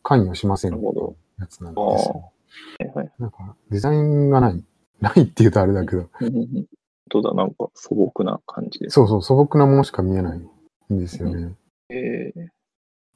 [0.03, 2.33] 関与しませんなるほどやつなんですよ。
[2.79, 3.13] はいはい。
[3.19, 4.65] なんか、デザインがない。
[5.01, 6.67] ないって言うとあれだけど、本
[7.11, 8.95] 当だ、なんか素朴な感じです。
[8.95, 10.39] そうそう、素朴なものしか見えない
[10.93, 11.55] んですよね。
[11.89, 12.49] えー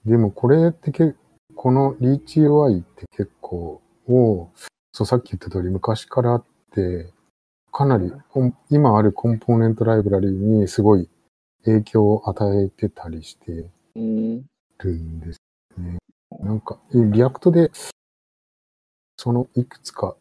[0.06, 1.14] でもこれってけ、
[1.54, 4.50] このリーチ UI って結構を、
[4.92, 7.10] そうさっき言った通り昔からあって、
[7.72, 8.12] かなり
[8.68, 11.08] 今あるコンポーネントライブラリにすごい
[11.64, 14.44] 影響を与えてたりしてうん。
[14.78, 15.40] るんです
[15.78, 15.96] ね。
[16.40, 17.70] なんか、 React で、
[19.16, 20.16] そのいくつか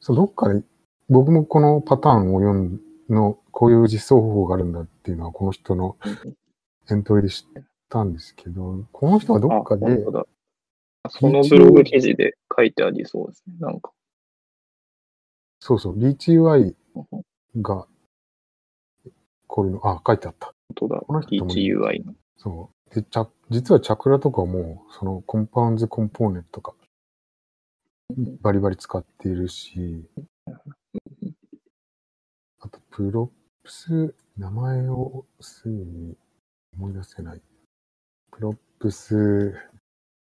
[0.00, 0.62] そう、どっかで、
[1.08, 6.36] 僕もこのパターンを読んの、こういう実装方法があるんだっていうのは、この人のうん
[6.90, 10.04] エントリーで知ったんですけど、この人はどっかあで、
[11.10, 13.54] そのブログ記事で書いてありそうですね。
[13.58, 13.90] なんか。
[15.58, 16.76] そうそう、リーチ UI
[17.56, 17.88] が、
[19.48, 20.54] こういうの、あ、書いてあった。
[20.78, 21.20] 本当だこの。
[21.20, 22.14] 人も DGUI の。
[22.36, 22.94] そう。
[22.94, 26.74] で、チャ実はチャクラとかも、そのコンパウンズコンポーネントとか、
[28.40, 30.08] バリバリ使っているし、
[32.60, 33.32] あと、プロ
[33.68, 36.16] プス、名前をすぐに
[36.78, 37.42] 思い出せない。
[38.32, 39.54] プロプス、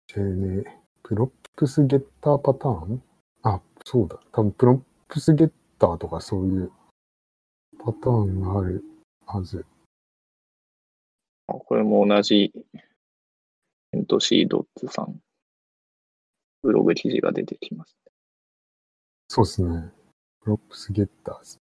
[0.09, 0.65] チェネ、
[1.05, 3.03] プロプスゲッターパターン？
[3.45, 4.19] あ、そうだ。
[4.33, 6.73] 多分、プロプスゲッターとかそういう
[7.79, 8.83] パターンがある
[9.27, 9.65] はず。
[11.47, 12.53] あこれも同じ、
[13.93, 15.21] エントシードッツさん。
[16.63, 17.97] ブログ記事が出てきます。
[19.29, 19.93] そうですね。
[20.41, 21.59] プロプスゲッターズ。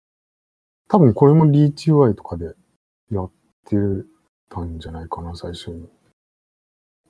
[0.89, 2.55] 多分これもリーチ UI とかで
[3.11, 3.30] やっ
[3.66, 3.76] て
[4.49, 5.89] たんじゃないかな、最初に。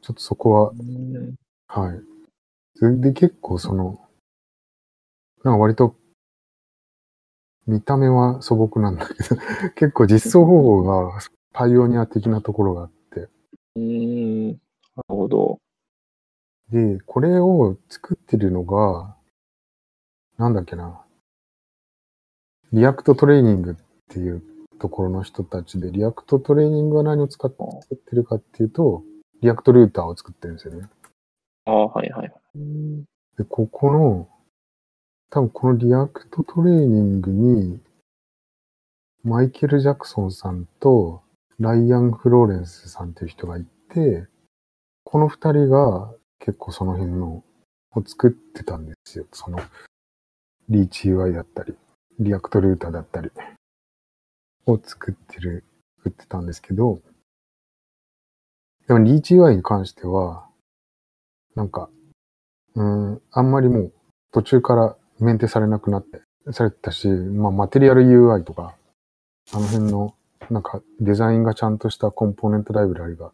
[0.01, 0.72] ちょっとそこは、
[1.66, 2.01] はい。
[2.77, 4.01] それで結構その、
[5.43, 5.97] なんか割と、
[7.66, 9.37] 見た目は素朴なんだけど、
[9.75, 11.18] 結構実装方法が
[11.53, 13.20] パイオニア的なところがあって、
[13.77, 14.49] うーん。
[14.51, 14.61] なる
[15.09, 15.59] ほど。
[16.70, 19.16] で、これを作ってるのが、
[20.37, 21.04] なんだっけな。
[22.75, 23.75] React Training っ
[24.11, 24.43] ていう
[24.81, 27.57] ところの人たちで、 React Training は何を使って
[28.16, 29.05] るかっていうと、
[29.43, 30.89] React Router を作ってるんですよね。
[31.66, 32.33] ああ、はいはい。
[32.57, 33.05] うん
[33.39, 34.29] で、ここの、
[35.31, 37.79] 多分この React Training に、
[39.22, 41.22] マイケル・ジャクソンさんと
[41.61, 44.27] ライアン・フローレンスさんっていう人がいて、
[45.05, 47.45] この二人が結構その辺の
[47.93, 49.27] を作ってたんですよ。
[49.31, 49.61] その
[50.68, 51.77] リーチ UI だったり、
[52.19, 53.31] リアクトルーターだったり
[54.67, 55.65] を作ってる、
[55.99, 57.01] 作ってたんですけど、
[58.87, 60.47] でもリーチ UI に関しては、
[61.55, 61.89] なんか、
[62.75, 63.93] うん、あんまりもう
[64.33, 66.21] 途中からメンテされなくなって、
[66.53, 68.75] されてたし、まあマテリアル UI とか、
[69.53, 70.15] あの辺の
[70.51, 73.33] なんかデザインがちゃんとしたコンポーネントライブラリが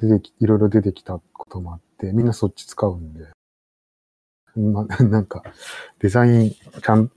[0.00, 3.28] 出てき、いろいろ出てきたこともあって、みんなそっち使うんで、
[4.56, 5.42] まあ、なんか
[6.00, 7.10] デザインちゃん、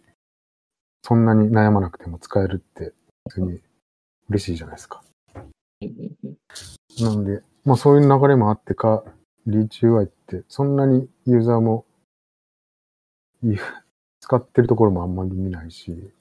[1.08, 2.92] そんなに悩まなくても使えるって
[3.30, 3.62] 普通に
[4.30, 5.02] 嬉しいじゃないですか。
[7.00, 9.06] なんで、まあそういう流れもあってか、
[9.46, 11.86] リーチ UI ってそんなにユーザーも
[13.42, 13.56] い
[14.20, 16.12] 使ってるところもあんまり見ないし、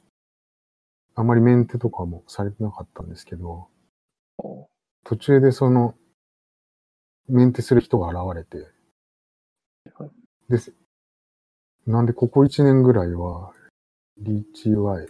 [1.17, 3.67] あんまりメンテとかもされてなかったんですけど、
[4.39, 4.69] お
[5.03, 5.97] 途中でその、
[7.29, 8.69] メンテする人が現れて
[9.95, 10.11] はい、
[10.49, 10.73] です。
[11.89, 13.53] なんでここ1年ぐらいは、
[14.19, 15.07] リーチ UI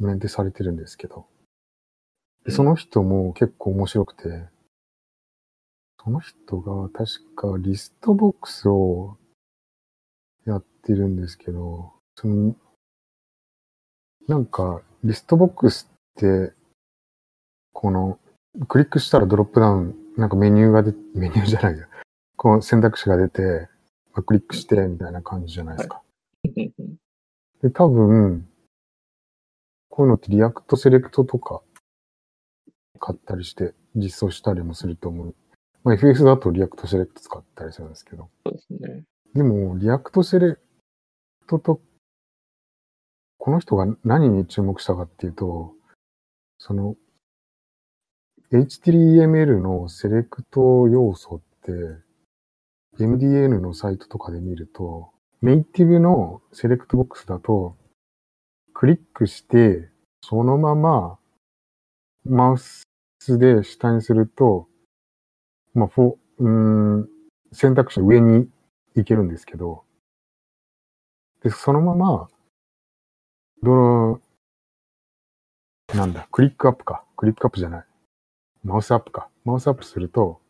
[0.00, 1.26] メンテされてるんですけど、
[2.44, 4.44] でその人も結構面白くて、
[6.02, 9.16] その人が確かリストボックスを
[10.46, 12.54] やってるんですけど、その、
[14.28, 16.52] なんか、 Listbox って、
[17.72, 18.18] この、
[18.68, 21.86] クリックしたらドロップダウン、なんかメニューが出、メニューじゃないや。
[22.36, 23.68] この選択肢が出て、
[24.12, 25.96] まあクリックして、みたいな感じじゃないですか。
[25.96, 26.05] うんうん
[27.62, 28.48] で、多分、
[29.88, 31.62] こういうのって React Select とか
[32.98, 35.34] 買ったりして実装したりもすると思う。
[35.84, 38.28] まあ、FS だと React Select 使ったりするんですけど。
[38.44, 39.04] そうですね。
[39.34, 41.80] でも、 React Select と、
[43.38, 45.72] この人が何に注目したかっていうと、
[46.58, 46.96] その、
[48.52, 55.10] HTML のセレクト要素って、MDN のサイトとかで見ると、
[55.42, 57.76] ネイティブのセレクトボックスだと、
[58.72, 59.88] クリックして、
[60.22, 61.18] そのまま、
[62.24, 62.86] マウス
[63.38, 64.68] で下にすると、
[65.74, 67.08] まあ、フォうん、
[67.52, 68.48] 選択肢上に
[68.94, 69.84] 行けるんですけど、
[71.42, 72.28] で、そのまま、
[73.62, 74.20] どの、
[75.94, 77.04] なんだ、クリックアップか。
[77.16, 77.86] クリックアップじゃない。
[78.64, 79.28] マウスアップか。
[79.44, 80.40] マウスアップすると、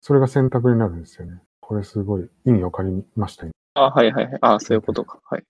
[0.00, 1.42] それが選択になるんですよね。
[1.60, 4.38] これすごい意味わかりました、今あ、はいはいはい。
[4.40, 5.20] あ、そういうことか。
[5.30, 5.44] はい。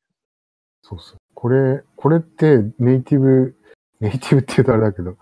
[0.83, 1.19] そうそう。
[1.35, 3.57] これ、これってネイティブ、
[4.01, 5.17] ネイティブって言うとあれだけど、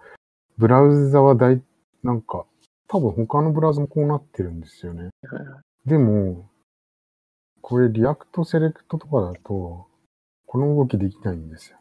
[0.57, 1.63] ブラウザは大、
[2.03, 2.47] なんか、
[2.89, 5.11] 多分他のブラウザもこうなってるんですよね。
[5.23, 6.49] はいはでも、
[7.61, 9.87] これ React Select とかだと、
[10.47, 11.79] この動きできないんですよ。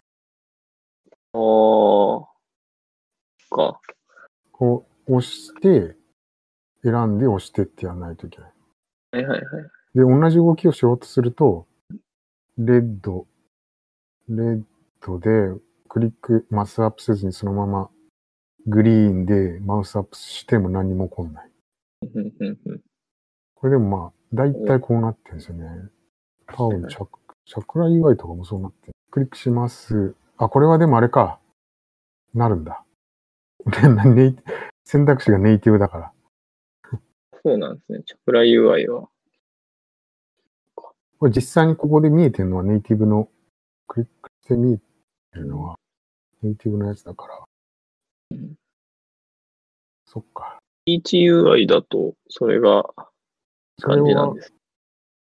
[1.34, 2.34] ああ。
[3.53, 3.80] か。
[4.51, 5.95] こう、押して、
[6.84, 8.53] 選んで押してってやらないといけない。
[9.13, 9.65] はいはいはい。
[9.95, 11.67] で、同じ動きをしようとすると、
[12.57, 13.25] レッド、
[14.29, 14.63] レッ
[15.05, 15.29] ドで
[15.87, 17.89] クリック、マスアップせずにそのまま
[18.65, 21.51] グリーンでマウスアップしても何も起こんない。
[23.55, 25.89] これでもまあ、だいたいこうなってるんですよね。
[26.47, 28.93] 多分、チャク、チャクラ UI とかもそうなってる。
[29.11, 30.15] クリックします。
[30.37, 31.39] あ、これはでもあれか。
[32.33, 32.83] なるんだ。
[34.85, 36.13] 選択肢がネイティブだから。
[37.43, 38.03] そうなんですね。
[38.05, 39.09] チャクラ UI は。
[41.24, 43.30] これ実際にここで見えてるのはネイティブの、
[43.88, 44.84] クリックして見えて
[45.36, 45.80] るのは
[46.41, 47.39] ネイティブのやつだから。
[48.32, 48.55] うん
[50.05, 50.59] そっか。
[50.86, 52.84] HUI だと、それが
[53.80, 54.53] それは感じなんです。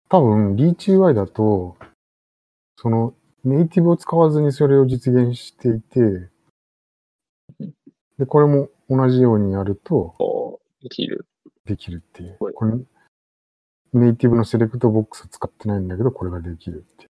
[0.09, 1.77] 多分、リーチ UI だと、
[2.75, 3.13] その、
[3.45, 6.29] ネイティブを使わずにそれを実現していて、
[8.19, 11.25] で、これも同じようにやるとできる。
[11.63, 12.53] できるっていうはい。
[12.53, 12.73] これ、
[13.93, 17.07] ネイティブのセレクトボックス使ってないんだけど、これができるってい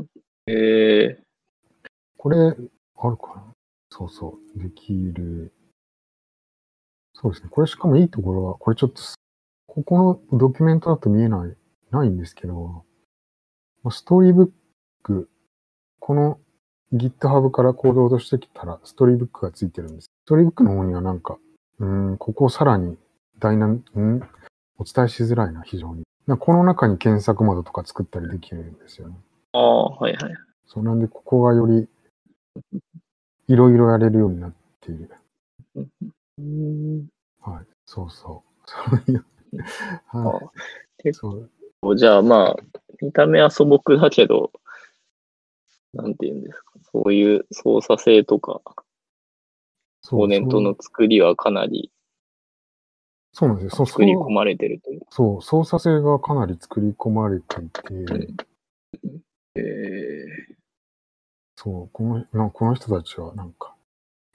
[0.00, 0.06] う。
[0.46, 1.22] ええ
[2.16, 2.56] これ、ある
[3.16, 3.44] かな？
[3.90, 5.52] そうそう、できる。
[7.14, 7.48] そうですね。
[7.50, 9.16] これしかもいいところは、これちょっとす、
[9.66, 11.56] ここのドキュメントだと見えない、
[11.90, 12.84] ないんですけど、
[13.82, 14.50] まあストーリーブッ
[15.02, 15.28] ク、
[15.98, 16.40] この
[16.92, 20.04] GitHub からコードを落としてきたら、ストーリーブックがついてるんです。
[20.04, 21.38] ストーリーブックの方にはなんか、
[21.78, 22.96] うーん、ここをさらに
[23.38, 24.20] ダイナミ、うん、
[24.78, 26.04] お伝えしづらいな、非常に。
[26.38, 29.16] この中に検索窓とか作ったりできるんですよね。
[29.52, 30.34] ああ、はいはい。
[30.66, 31.88] そうなんで、ここがより、
[33.48, 35.10] いろいろやれるようになっている。
[35.74, 37.08] うーん。
[37.40, 37.66] はい。
[37.86, 38.70] そうそう。
[38.70, 38.76] そ
[39.10, 39.24] ういう。
[40.12, 40.50] あは
[41.04, 41.14] あい。
[41.14, 41.30] そ
[41.82, 41.96] う。
[41.96, 42.56] じゃあまあ、
[43.00, 44.52] 見た目は素朴だけど、
[45.94, 46.74] なんて言うんですか。
[46.92, 48.60] そういう操作性とか、
[50.02, 51.90] そうコンポーネントの作りはかなり
[53.38, 53.70] そうなんですよ。
[53.70, 55.02] そう作り込まれてるという。
[55.10, 58.36] そう、操作性がかなり作り込まれていて、うん
[59.54, 60.56] ええ
[61.54, 63.76] そう、この、なこの人たちはなんか、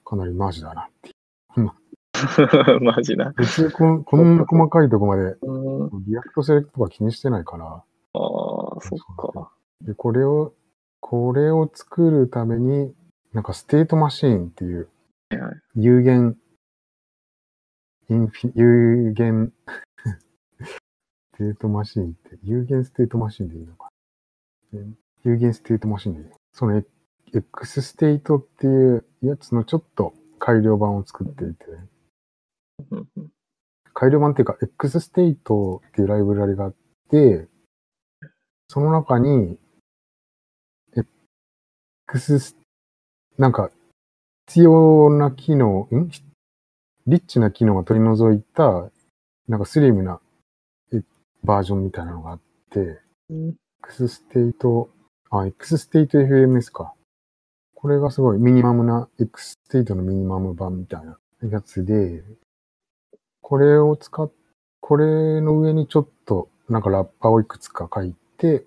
[0.06, 1.70] かなりマジだなっていう。
[2.80, 3.34] マジな。
[3.36, 7.82] 別にこんこんな細かいとこまで、うん React Select とか気にしてないから、ああ、
[8.14, 9.52] そっか。
[9.82, 10.54] で、これを、
[11.00, 12.94] これを作るために、
[13.34, 14.88] なんか state machine っていう
[15.74, 16.38] 有限、
[18.10, 19.52] インフィ、有限、
[20.58, 23.88] state machine って、有限 state machine でいいのか。
[25.24, 26.26] 有限 state machine でいい。
[26.52, 26.82] その
[27.32, 31.64] X ステートっていうやつのちょっと改良版を作っていて、
[33.94, 36.74] 改良版っていうか、X ステートっていうライブラリがあっ
[37.10, 37.48] て、
[38.68, 39.58] その中に、
[42.12, 42.54] X、
[43.38, 43.70] なんか、
[44.48, 46.10] 必要な機能、ん？
[47.06, 48.90] リッチな機能が取り除いた、
[49.48, 50.20] なんかスリムな
[50.92, 51.02] え
[51.42, 52.40] バージョンみたいなのがあっ
[52.70, 53.00] て、
[53.30, 53.54] うん
[53.86, 54.88] XState
[55.30, 56.94] あ、 XState FSM か。
[57.74, 61.18] これがすごいミニマムな X ステートのミニマム版みたいな
[61.50, 62.22] やつで、
[63.42, 64.30] これを使っ、
[64.80, 68.64] これの上にちょっとなんかラッパーをいくつか書いて、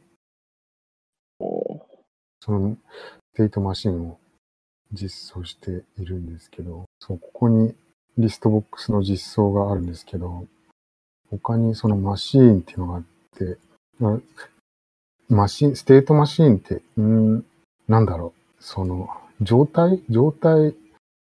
[1.40, 2.78] その
[3.34, 4.20] state machine を
[4.92, 7.74] 実装しているんですけど、そう、ここに
[8.18, 10.46] Listbox の実装があるんですけど、
[11.30, 13.04] 他にそのマシーンっていうのがあっ
[13.38, 13.58] て、
[15.30, 17.44] machine、state machine って、ん
[17.88, 19.10] なんだろう、その、
[19.42, 20.74] 状態状態、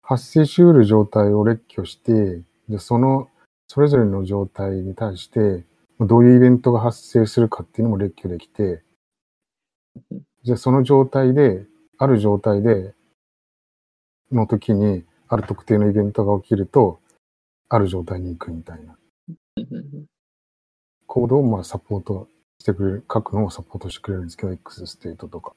[0.04, 3.30] 発生し得る状態を列挙して、で、その、
[3.68, 5.64] それぞれの状態に対して、
[6.00, 8.84] どういうイベントが発生するかっていうのも列挙できて、
[10.44, 11.66] じゃあその状態で、
[11.98, 12.94] ある状態で、
[14.32, 17.00] の時に、ある特定のイベントが起きると、
[17.70, 18.98] ある状態に行くみたいな。
[21.08, 22.28] コードをまあサポート
[22.60, 25.54] してくれる、書くのをサポートしてくれるんですけど、 XState とか。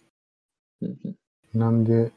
[1.54, 2.12] なんで、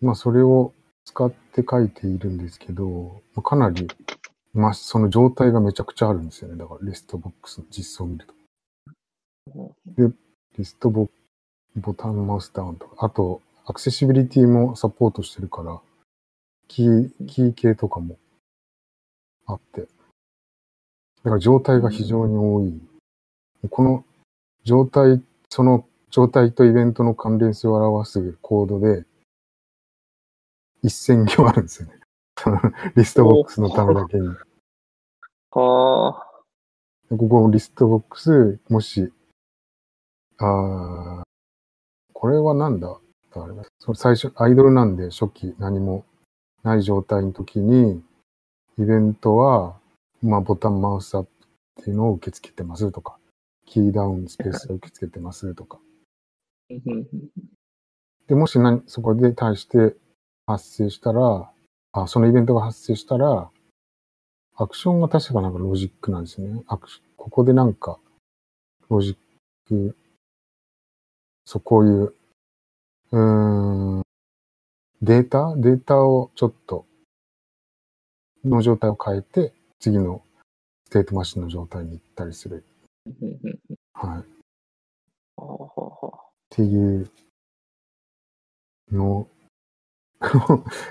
[0.00, 0.72] まあそれを
[1.04, 3.88] 使って書いているんですけど、かなり、
[4.52, 6.56] まあその状態がめちゃくちゃあるんですよね。
[6.56, 8.34] だからリストボックスの実装を見ると。
[9.96, 10.14] で
[10.58, 11.08] リストボ
[11.76, 15.80] ボタンマウスダウンとか、あと、アクセシビリティもサポートしてるから、
[16.70, 18.16] キー、キー系とかも
[19.46, 19.80] あって。
[19.80, 19.86] だ
[21.24, 22.80] から状態が非常に多い。
[23.70, 24.04] この
[24.62, 29.04] 状態、その状態とイベントの関連性を表すコードで、
[30.82, 31.94] 一千行あるんですよね。
[32.94, 34.28] リストボックスのためだけに。
[34.28, 34.36] は
[35.50, 36.26] あ。
[37.10, 39.12] ここリストボックス、もし、
[40.38, 41.22] あー
[42.14, 43.00] これはなんだ？
[43.32, 46.04] あれその最初、アイドルなんで初期何も
[46.62, 48.02] ない状態の時に、
[48.78, 49.78] イベントは、
[50.22, 51.30] まあボタン mouse up
[51.80, 53.18] っていうのを受け付けてますとか、
[53.66, 55.78] key down space を受け付けてますとか。
[58.28, 59.96] で、もし何、そこで対して
[60.46, 61.50] 発生したら、
[61.92, 63.50] あ、そのイベントが発生したら、
[64.56, 66.62] アクションが確かなんかロジックなんですよね。
[66.66, 67.98] アクシここでなんか、
[68.88, 69.16] ロジッ
[69.68, 69.96] ク、
[71.44, 72.14] そう、こういう、
[73.12, 74.02] うーん、
[75.02, 76.84] データデータをちょっと、
[78.44, 80.22] の状態を変えて、次の
[80.86, 82.64] ステートマシンの状態に行ったりする。
[83.94, 84.20] はい。
[84.20, 84.24] っ
[86.50, 87.10] ていう
[88.92, 89.26] の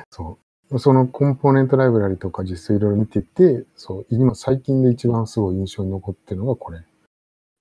[0.10, 0.40] そ
[0.72, 0.80] う。
[0.80, 6.82] そのコンポーネントライブラリとか実際いろいろ見てて、そう、今最近で一番すごい印象に残ってるのがこれ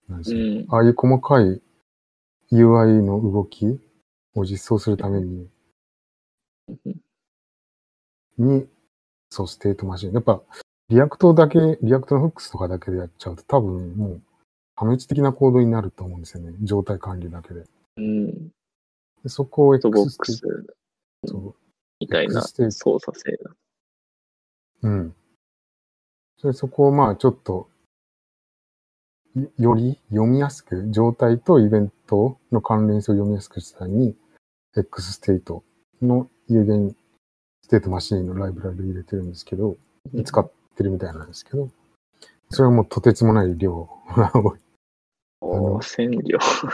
[0.08, 0.38] なんですよ。
[0.38, 1.60] うんああいう細かい
[2.52, 3.78] UI の動き
[4.34, 5.48] を実装するために、
[8.38, 8.68] に、
[9.30, 10.12] そう、ステートマシン。
[10.12, 10.42] やっぱ、
[10.88, 14.22] React だけ、 React の Hooks とかだけでやっちゃうと多分もう
[14.74, 16.54] 破滅的なコードになると思うんですよね。
[16.62, 17.64] 状態管理だけで。
[17.96, 18.48] うん。
[19.22, 20.40] でそこをソフトボッ X クス
[21.26, 21.54] そう
[22.00, 23.50] みたいな X 操作性だ。
[24.82, 25.14] うん。
[26.38, 27.68] それそこをまあちょっと、
[29.34, 34.16] よより読みやすく、状態とイベントの関連性を読みやすくしたに、
[34.76, 35.64] X ステート
[36.00, 36.94] の有限
[37.62, 39.76] ステートマシンのライブラリを入れてるんですけど、
[40.24, 41.68] 使ってるみたいなんですけど、
[42.50, 44.58] それはもうとてつもない量が多い。
[45.40, 46.38] おー、線量。
[46.40, 46.66] す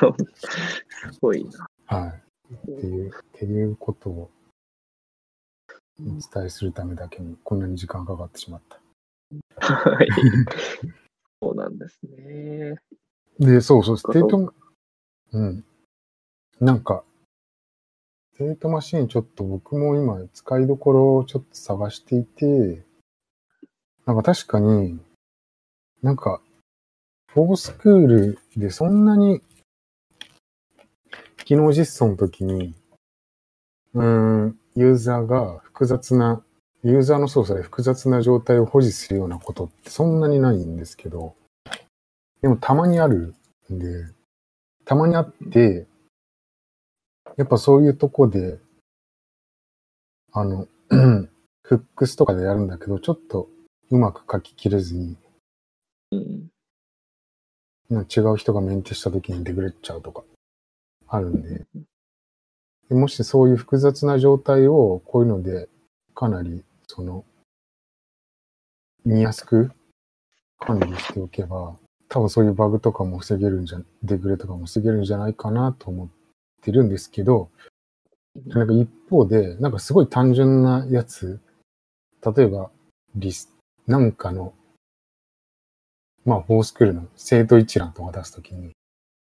[1.20, 1.68] ごいな。
[1.86, 2.22] はい。
[2.54, 4.30] っていう、っていうことを
[6.00, 8.80] お伝えするためだけにこんなに時間かかってしまった。
[9.66, 10.08] はい。
[11.42, 12.76] そうなんですね。
[13.40, 14.54] で、そうそう、ステート、
[15.32, 15.64] うん。
[16.60, 17.04] なんか、
[18.34, 22.82] ステートマシンちょっと僕も今使いどころをちょっと探していて、
[24.06, 24.98] なんか確かに、
[26.02, 26.40] なんか、
[27.32, 29.40] for School でそんなに、
[31.44, 32.74] 機能実装の時に、
[33.94, 36.42] うん、ユーザーが複雑な、
[36.82, 41.36] ユーザーの操作で複雑な状態を保持するようなことってそんなにないんですけど、
[42.42, 43.36] でもたまにある
[43.72, 44.08] んで、
[44.84, 45.86] たまにあって、
[47.36, 48.58] やっぱそういうとこで、
[50.32, 53.48] あの、 フックスとかでやるんだけど、ちょっと
[53.90, 55.16] うまく書ききれずに、
[56.12, 56.50] うん。
[57.90, 60.22] 違う人がメンテした時にデグレっちゃうとか、
[61.08, 61.64] あるんで、
[62.88, 65.68] でもしそういう複雑な状態をこういうので、
[66.14, 67.24] かなり、その、
[69.04, 69.70] 見やすく
[70.60, 71.76] 管理しておけば、
[72.08, 76.23] 多分そういうバグとかも防げるんじゃ、デグレとかも防げるんじゃないかなと思って
[76.72, 77.50] るんですけど、
[78.46, 81.40] なんか一方で、なんかすごい単純なやつ、
[82.36, 82.70] 例えば、
[83.14, 83.54] リス、
[83.86, 84.54] なんかの、
[86.24, 88.72] まあ、フォースクールの生徒一覧とか出すときに、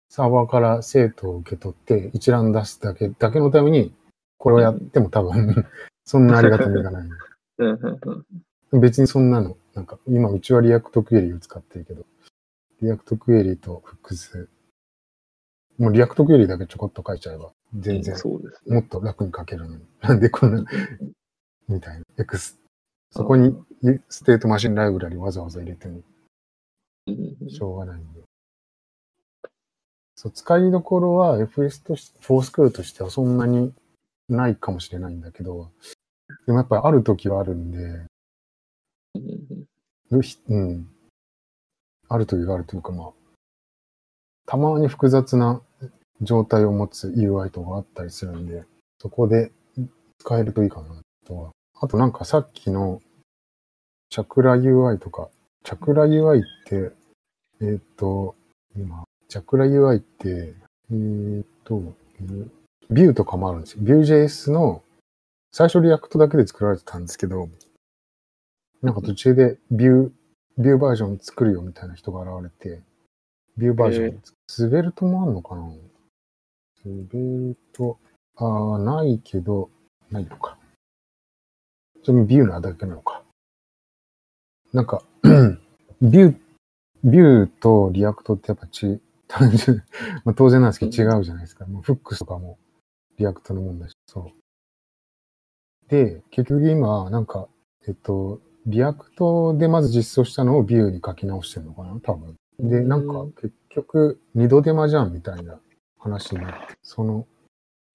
[0.08, 3.94] サーバーから生徒を受け取って一覧出すだけ、だけのために、
[4.38, 5.66] これをやっても多分、
[6.04, 7.08] そんなありがたみがない。
[8.80, 12.04] 別にそんなの、なんか、今うちは React Query を使ってるけど、
[12.82, 14.48] React Query と複数、
[15.78, 18.76] もう React Query だけちょこっと書いちゃえば、全然、そうですね。
[18.76, 19.84] もっと楽に書けるのに。
[20.00, 20.64] な んでこんな、
[21.68, 22.04] みたいな。
[22.18, 22.58] X。
[23.10, 23.56] そこに
[24.08, 26.02] ステートマシンライブラリわざわざ入れても
[27.48, 28.22] しょうがないんで。
[30.14, 33.74] そう、使いどころは FS として、フォースクールとしてはそんなに
[34.28, 35.70] ないかもしれないんだけど、
[36.46, 38.06] でもやっぱりある時はあるんで、
[40.48, 40.88] うん。
[42.08, 43.12] ある時があるというか、まあ、
[44.46, 45.60] たまに複雑な
[46.22, 48.64] 状態を持つ UI とかあったりするんで、
[49.00, 49.52] そこで
[50.18, 50.88] 使えるといいかな
[51.26, 51.50] とは。
[51.78, 53.02] あとなんかさっきの
[54.10, 55.28] Chakra UI とか、
[55.64, 56.92] Chakra UI って、
[57.60, 58.34] えーっ、と、
[58.76, 60.54] 今、 Chakra UI って、
[60.90, 61.82] えーっ、と、
[62.90, 63.82] Vue とかもあるんですよ。
[63.82, 64.82] Vue.js の
[65.52, 67.48] 最初 React だけで作られてたんですけど、
[68.82, 72.80] なんか途中で Vue、Vue バージョン作るよみたいな人が現れて、
[73.56, 75.68] ビューバージョン、 Svelte もあんのかな
[76.86, 77.98] Svelte、
[78.36, 79.70] ああ、ないけど、
[80.08, 80.56] ないのか。
[82.04, 83.24] それも Vue なだけなのか。
[84.72, 85.02] なんか、
[86.00, 89.82] Vue、Vue と React ってやっぱち、単純、
[90.24, 91.66] まあ当然なんですけど違うじゃないですか。
[91.66, 92.56] もう Hooks とかも
[93.18, 95.88] React のもんだし、そう。
[95.88, 97.48] で、結局今、なんか、
[97.88, 102.36] えっと、 React でまず実装したのを Vue に書き直してるのかな多分。
[102.60, 105.58] で、なんか結局二度手間じゃんみたいな
[106.06, 107.26] 話になって、その、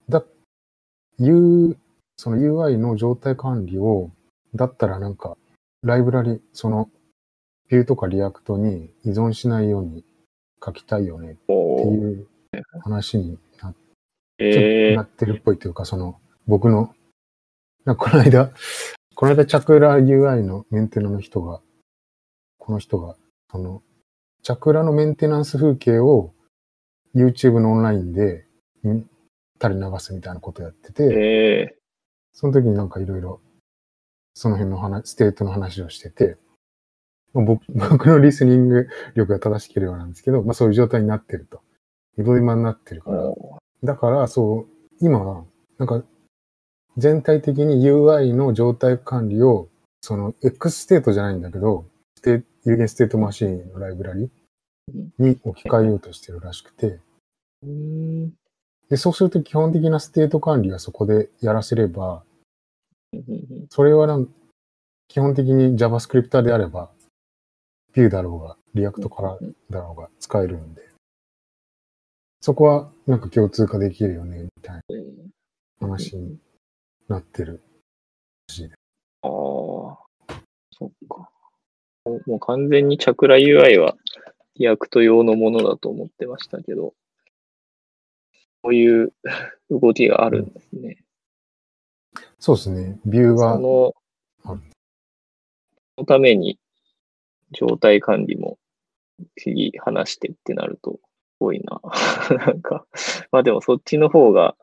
[0.09, 0.23] だ、
[1.19, 1.77] U、
[2.17, 4.11] その UI の状態管理を、
[4.53, 5.37] だったらなんか、
[5.81, 6.89] ライブラリ、その、
[7.69, 10.03] Vue とか React に依存しないように
[10.63, 12.27] 書きたいよねっていう
[12.83, 13.75] 話になっ
[14.39, 16.93] えなってるっぽいというか、その、僕の、
[17.85, 18.51] なこの間、
[19.15, 21.61] この間、 Chakra UI のメンテナの人が、
[22.57, 23.15] この人が、
[23.49, 23.81] その、
[24.43, 26.33] Chakra のメンテナンス風景を
[27.15, 28.45] YouTube のオンラインで、
[28.87, 29.05] ん
[29.61, 31.75] 垂れ流すみたいなことやってー、て、え。
[32.33, 33.41] その時になんかいろいろ、
[34.33, 36.37] その辺の話、ステートの話をしてて、
[37.33, 41.61] まあ僕 僕のリスニング力が正しければなんですけど、まあそういう状態になってると。
[42.17, 44.67] 二度手間になってるー、から、おだから、そう、
[44.99, 45.45] 今、
[45.77, 46.03] なんか、
[46.97, 49.69] 全体的に UI の状態管理を、
[50.01, 51.85] その X ステートじゃないんだけど、
[52.17, 54.29] ステ有限ステートマシーンのライブラリ
[55.17, 56.99] に置き換えようとしてるらしくて、
[58.89, 62.23] で、そうすると基本的なステート管理はそこでやらせれば、
[63.69, 64.27] それはなん
[65.07, 66.89] 基本的に JavaScript であれば、
[67.93, 69.37] Vue だろうが、React から
[69.69, 70.81] だろうが使えるんで、
[72.39, 75.31] そこはなんか共通化できるよね、みたいなうん
[75.81, 76.37] 話に
[77.09, 77.61] なってる。
[79.23, 79.29] ああ、
[80.71, 81.29] そっか。
[82.05, 83.95] もうもう完全にチャクラ UI は
[84.61, 86.93] リアクト用のものだと思ってましたけど、
[88.61, 89.11] こういう
[89.71, 91.03] 動きがあるんですね。
[92.37, 92.99] そうですね。
[93.05, 93.93] Vue そは、の、
[94.43, 94.61] ある
[95.95, 96.59] そのために
[97.51, 98.59] 状態管理も
[99.35, 100.99] 切り離してってなると、す
[101.39, 101.81] ごいな。
[102.45, 102.85] なんか、
[103.31, 104.55] まあでもそっちの方が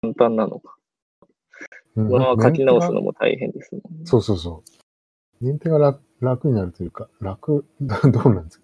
[0.00, 0.76] 簡単なのか。
[1.96, 4.64] うんまま書き直すのも大変ですもんねそうそうそ
[5.40, 5.44] う。
[5.44, 8.63] メンテが楽楽になるというか、楽、どうなんですか？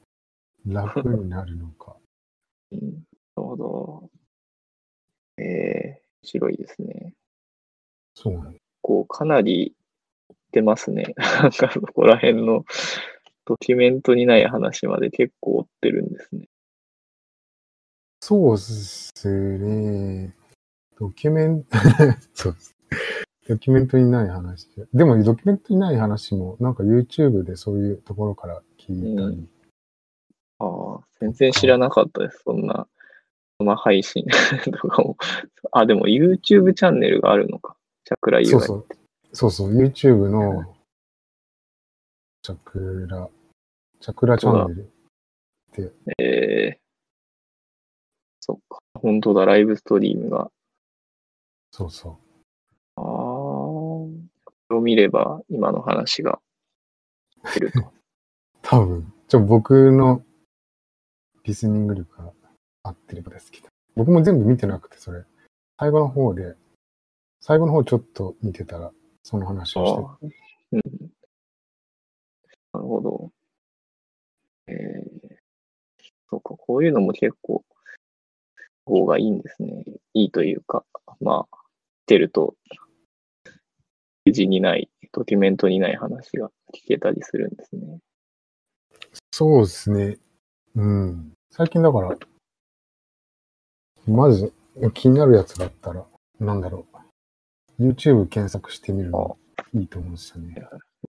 [0.67, 1.97] 楽になるのか。
[2.73, 3.03] うん、なる
[3.37, 4.11] ほど。
[5.39, 7.15] ええ面白いですね。
[8.15, 9.75] そうなんこう、かなり
[10.53, 11.15] 出ますね。
[11.17, 12.65] なんかそこら辺の
[13.47, 16.49] ドキュメントにない話まで結構追ってるんですね。
[18.21, 20.35] そうですね。
[20.99, 21.79] ドキュメント、
[22.35, 22.77] そうです。
[23.49, 24.69] ドキュメントにない話。
[24.93, 29.27] でも、ドキュメントにない話も、なんか YouTube でそういうところから聞いたり。
[29.27, 29.49] うん
[31.21, 32.43] 全然知らなかったです。
[32.45, 32.87] そんな
[33.59, 34.25] 生配信
[34.81, 35.17] とかも。
[35.73, 37.77] あ、でも YouTube チャンネルがあるのか。
[38.05, 38.47] チャクラ UI。
[38.47, 38.87] そうそう。
[39.33, 40.75] そうそう、YouTube の
[42.43, 43.29] チャクラ、
[44.01, 44.93] チャクラチャンネル。
[46.19, 46.81] ええ
[48.41, 48.79] そっか。
[48.95, 50.51] 本当だ、ライブストリームが。
[51.71, 52.13] そうそう。
[52.97, 54.11] ああ、こ
[54.71, 56.41] れを見れば今の話が
[57.55, 57.93] 出ると。
[58.63, 60.25] 多分、ちょ、僕の
[61.51, 62.33] リスニング力が
[62.85, 63.67] 合ってればですけど。
[63.97, 65.25] 僕も全部見てなくて、それ。
[65.81, 66.55] 最後の方で、
[67.41, 68.93] 最後の方ちょっと見てたら、
[69.25, 70.19] その話をしてああ
[70.73, 70.81] うん、
[72.73, 73.33] なるほど。
[74.69, 75.35] えー、
[76.31, 77.65] そうか、こういうのも結構
[78.85, 79.85] 方がいいんですね。
[80.15, 80.85] いいというか、
[81.21, 81.59] まあ、
[82.07, 82.55] てると、
[84.25, 87.99] 記事にない、ドキュメントにない話が聞けたりするんですね。
[89.33, 90.19] そうですね。
[90.77, 91.33] うん。
[91.53, 92.17] 最近だから、
[94.07, 94.53] まず
[94.95, 96.07] 気になるやつがあったら、
[96.39, 96.87] なんだろ
[97.79, 97.83] う。
[97.83, 99.37] YouTube 検索してみるの
[99.75, 100.55] いいと思うんですよね。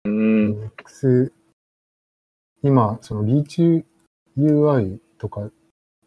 [0.04, 0.54] うーん。
[0.54, 1.32] Linux
[2.62, 3.84] 今、そのリーチ
[4.38, 5.50] UI とか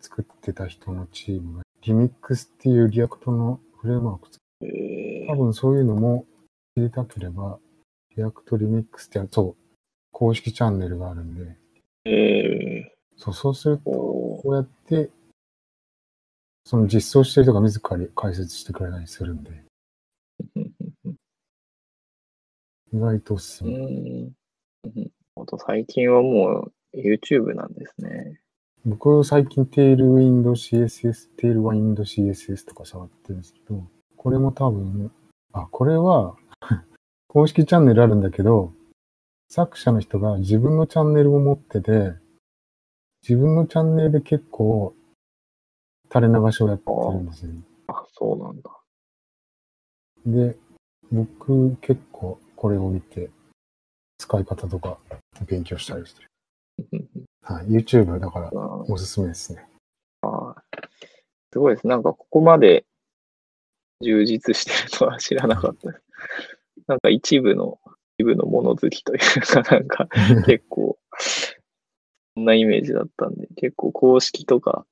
[0.01, 6.25] 作ってた人のチームが、リミックスっていう React のフレームワーク作っえ多分そういうのも
[6.75, 7.59] 知りたければ、
[8.15, 9.75] React Remix ってやそう、
[10.11, 15.09] 公式チャンネルがあるんで、ー、えそうそうすると、こうやって、
[16.65, 21.13] その実装してる人が自ら解説してくれたりするんで、ー
[22.93, 23.73] 意外とおすすめ。
[23.75, 24.33] ーん。
[25.45, 28.39] と最近はもう YouTube なんですね。
[28.85, 33.87] 僕最近 Tailwind CSS、Tailwind CSS とか触ってるんですけど、
[34.17, 35.11] これも多分、
[35.53, 36.35] あ、これは
[37.27, 38.73] 公式チャンネルあるんだけど、
[39.49, 42.13] 作者の人が自分のチャンネルを持ってて、
[43.27, 44.93] 自分のチャンネルで結構
[46.13, 47.51] 垂れ流しをやってるんですよ。
[47.87, 48.69] あ、そうなんだ。
[50.25, 50.57] で、
[51.09, 53.29] 僕結構これを見て
[54.17, 54.97] 使い方とか
[55.45, 56.29] 勉強したりしてる。
[57.43, 59.65] はい、YouTube だからあおすすめですね。
[60.21, 60.55] あ
[61.53, 61.87] すごいです。
[61.87, 62.85] なんかここまで
[64.01, 65.89] 充実してるとは知らなかった。
[66.87, 67.79] なんか一部の、
[68.17, 70.07] 一部の物好きというか、なんか
[70.45, 71.53] 結構、そ
[72.39, 74.85] んなイメージだったんで、結構公式とか、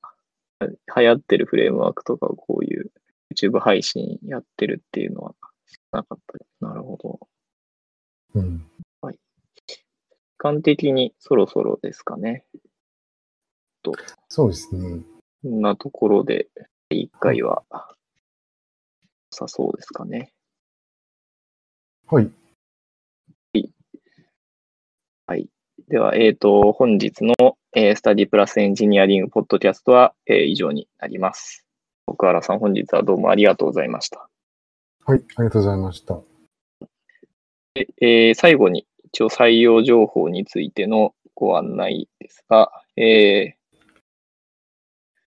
[0.60, 2.92] 流行ってるフレームワークとかをこういう
[3.34, 5.34] YouTube 配信やってるっていうのは
[5.90, 6.64] なかったです。
[6.64, 7.28] なるほど。
[8.34, 8.66] うん。
[9.66, 9.84] 時
[10.38, 12.44] 間的にそろそろですかね。
[14.28, 15.02] そうですね。
[15.42, 16.48] こんなところで、
[16.90, 17.64] 一回は、
[19.30, 20.32] さそうですかね。
[22.06, 22.30] はい。
[25.26, 25.48] はい。
[25.92, 27.34] では、えっ、と、本日の、
[27.74, 31.66] えー、スタディプラスエンジニアリングポッドキャストは、えー以上になります。
[32.06, 34.26] 奥原さん、本日はどうもありがとうございました。
[35.04, 36.18] はい、ありがとうございました。
[37.74, 43.52] でえー最後に、一応採用情報についてのご案内ですが、えー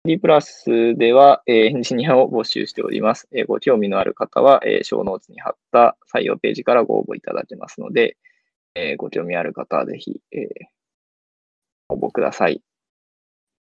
[0.04, 3.26] D プラスでは、えーエンジニアを募集しております。
[3.32, 8.18] えーご興味のある方は、えー、ショーノーツに貼った採用ページからご応募いただけますので、
[8.74, 10.72] えーご興味ある方はぜひ、えー
[11.88, 12.62] 応募ください。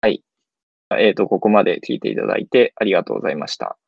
[0.02, 0.22] はい。
[0.98, 3.78] えっ、と、ここまで聞いていただいてありがとうございました。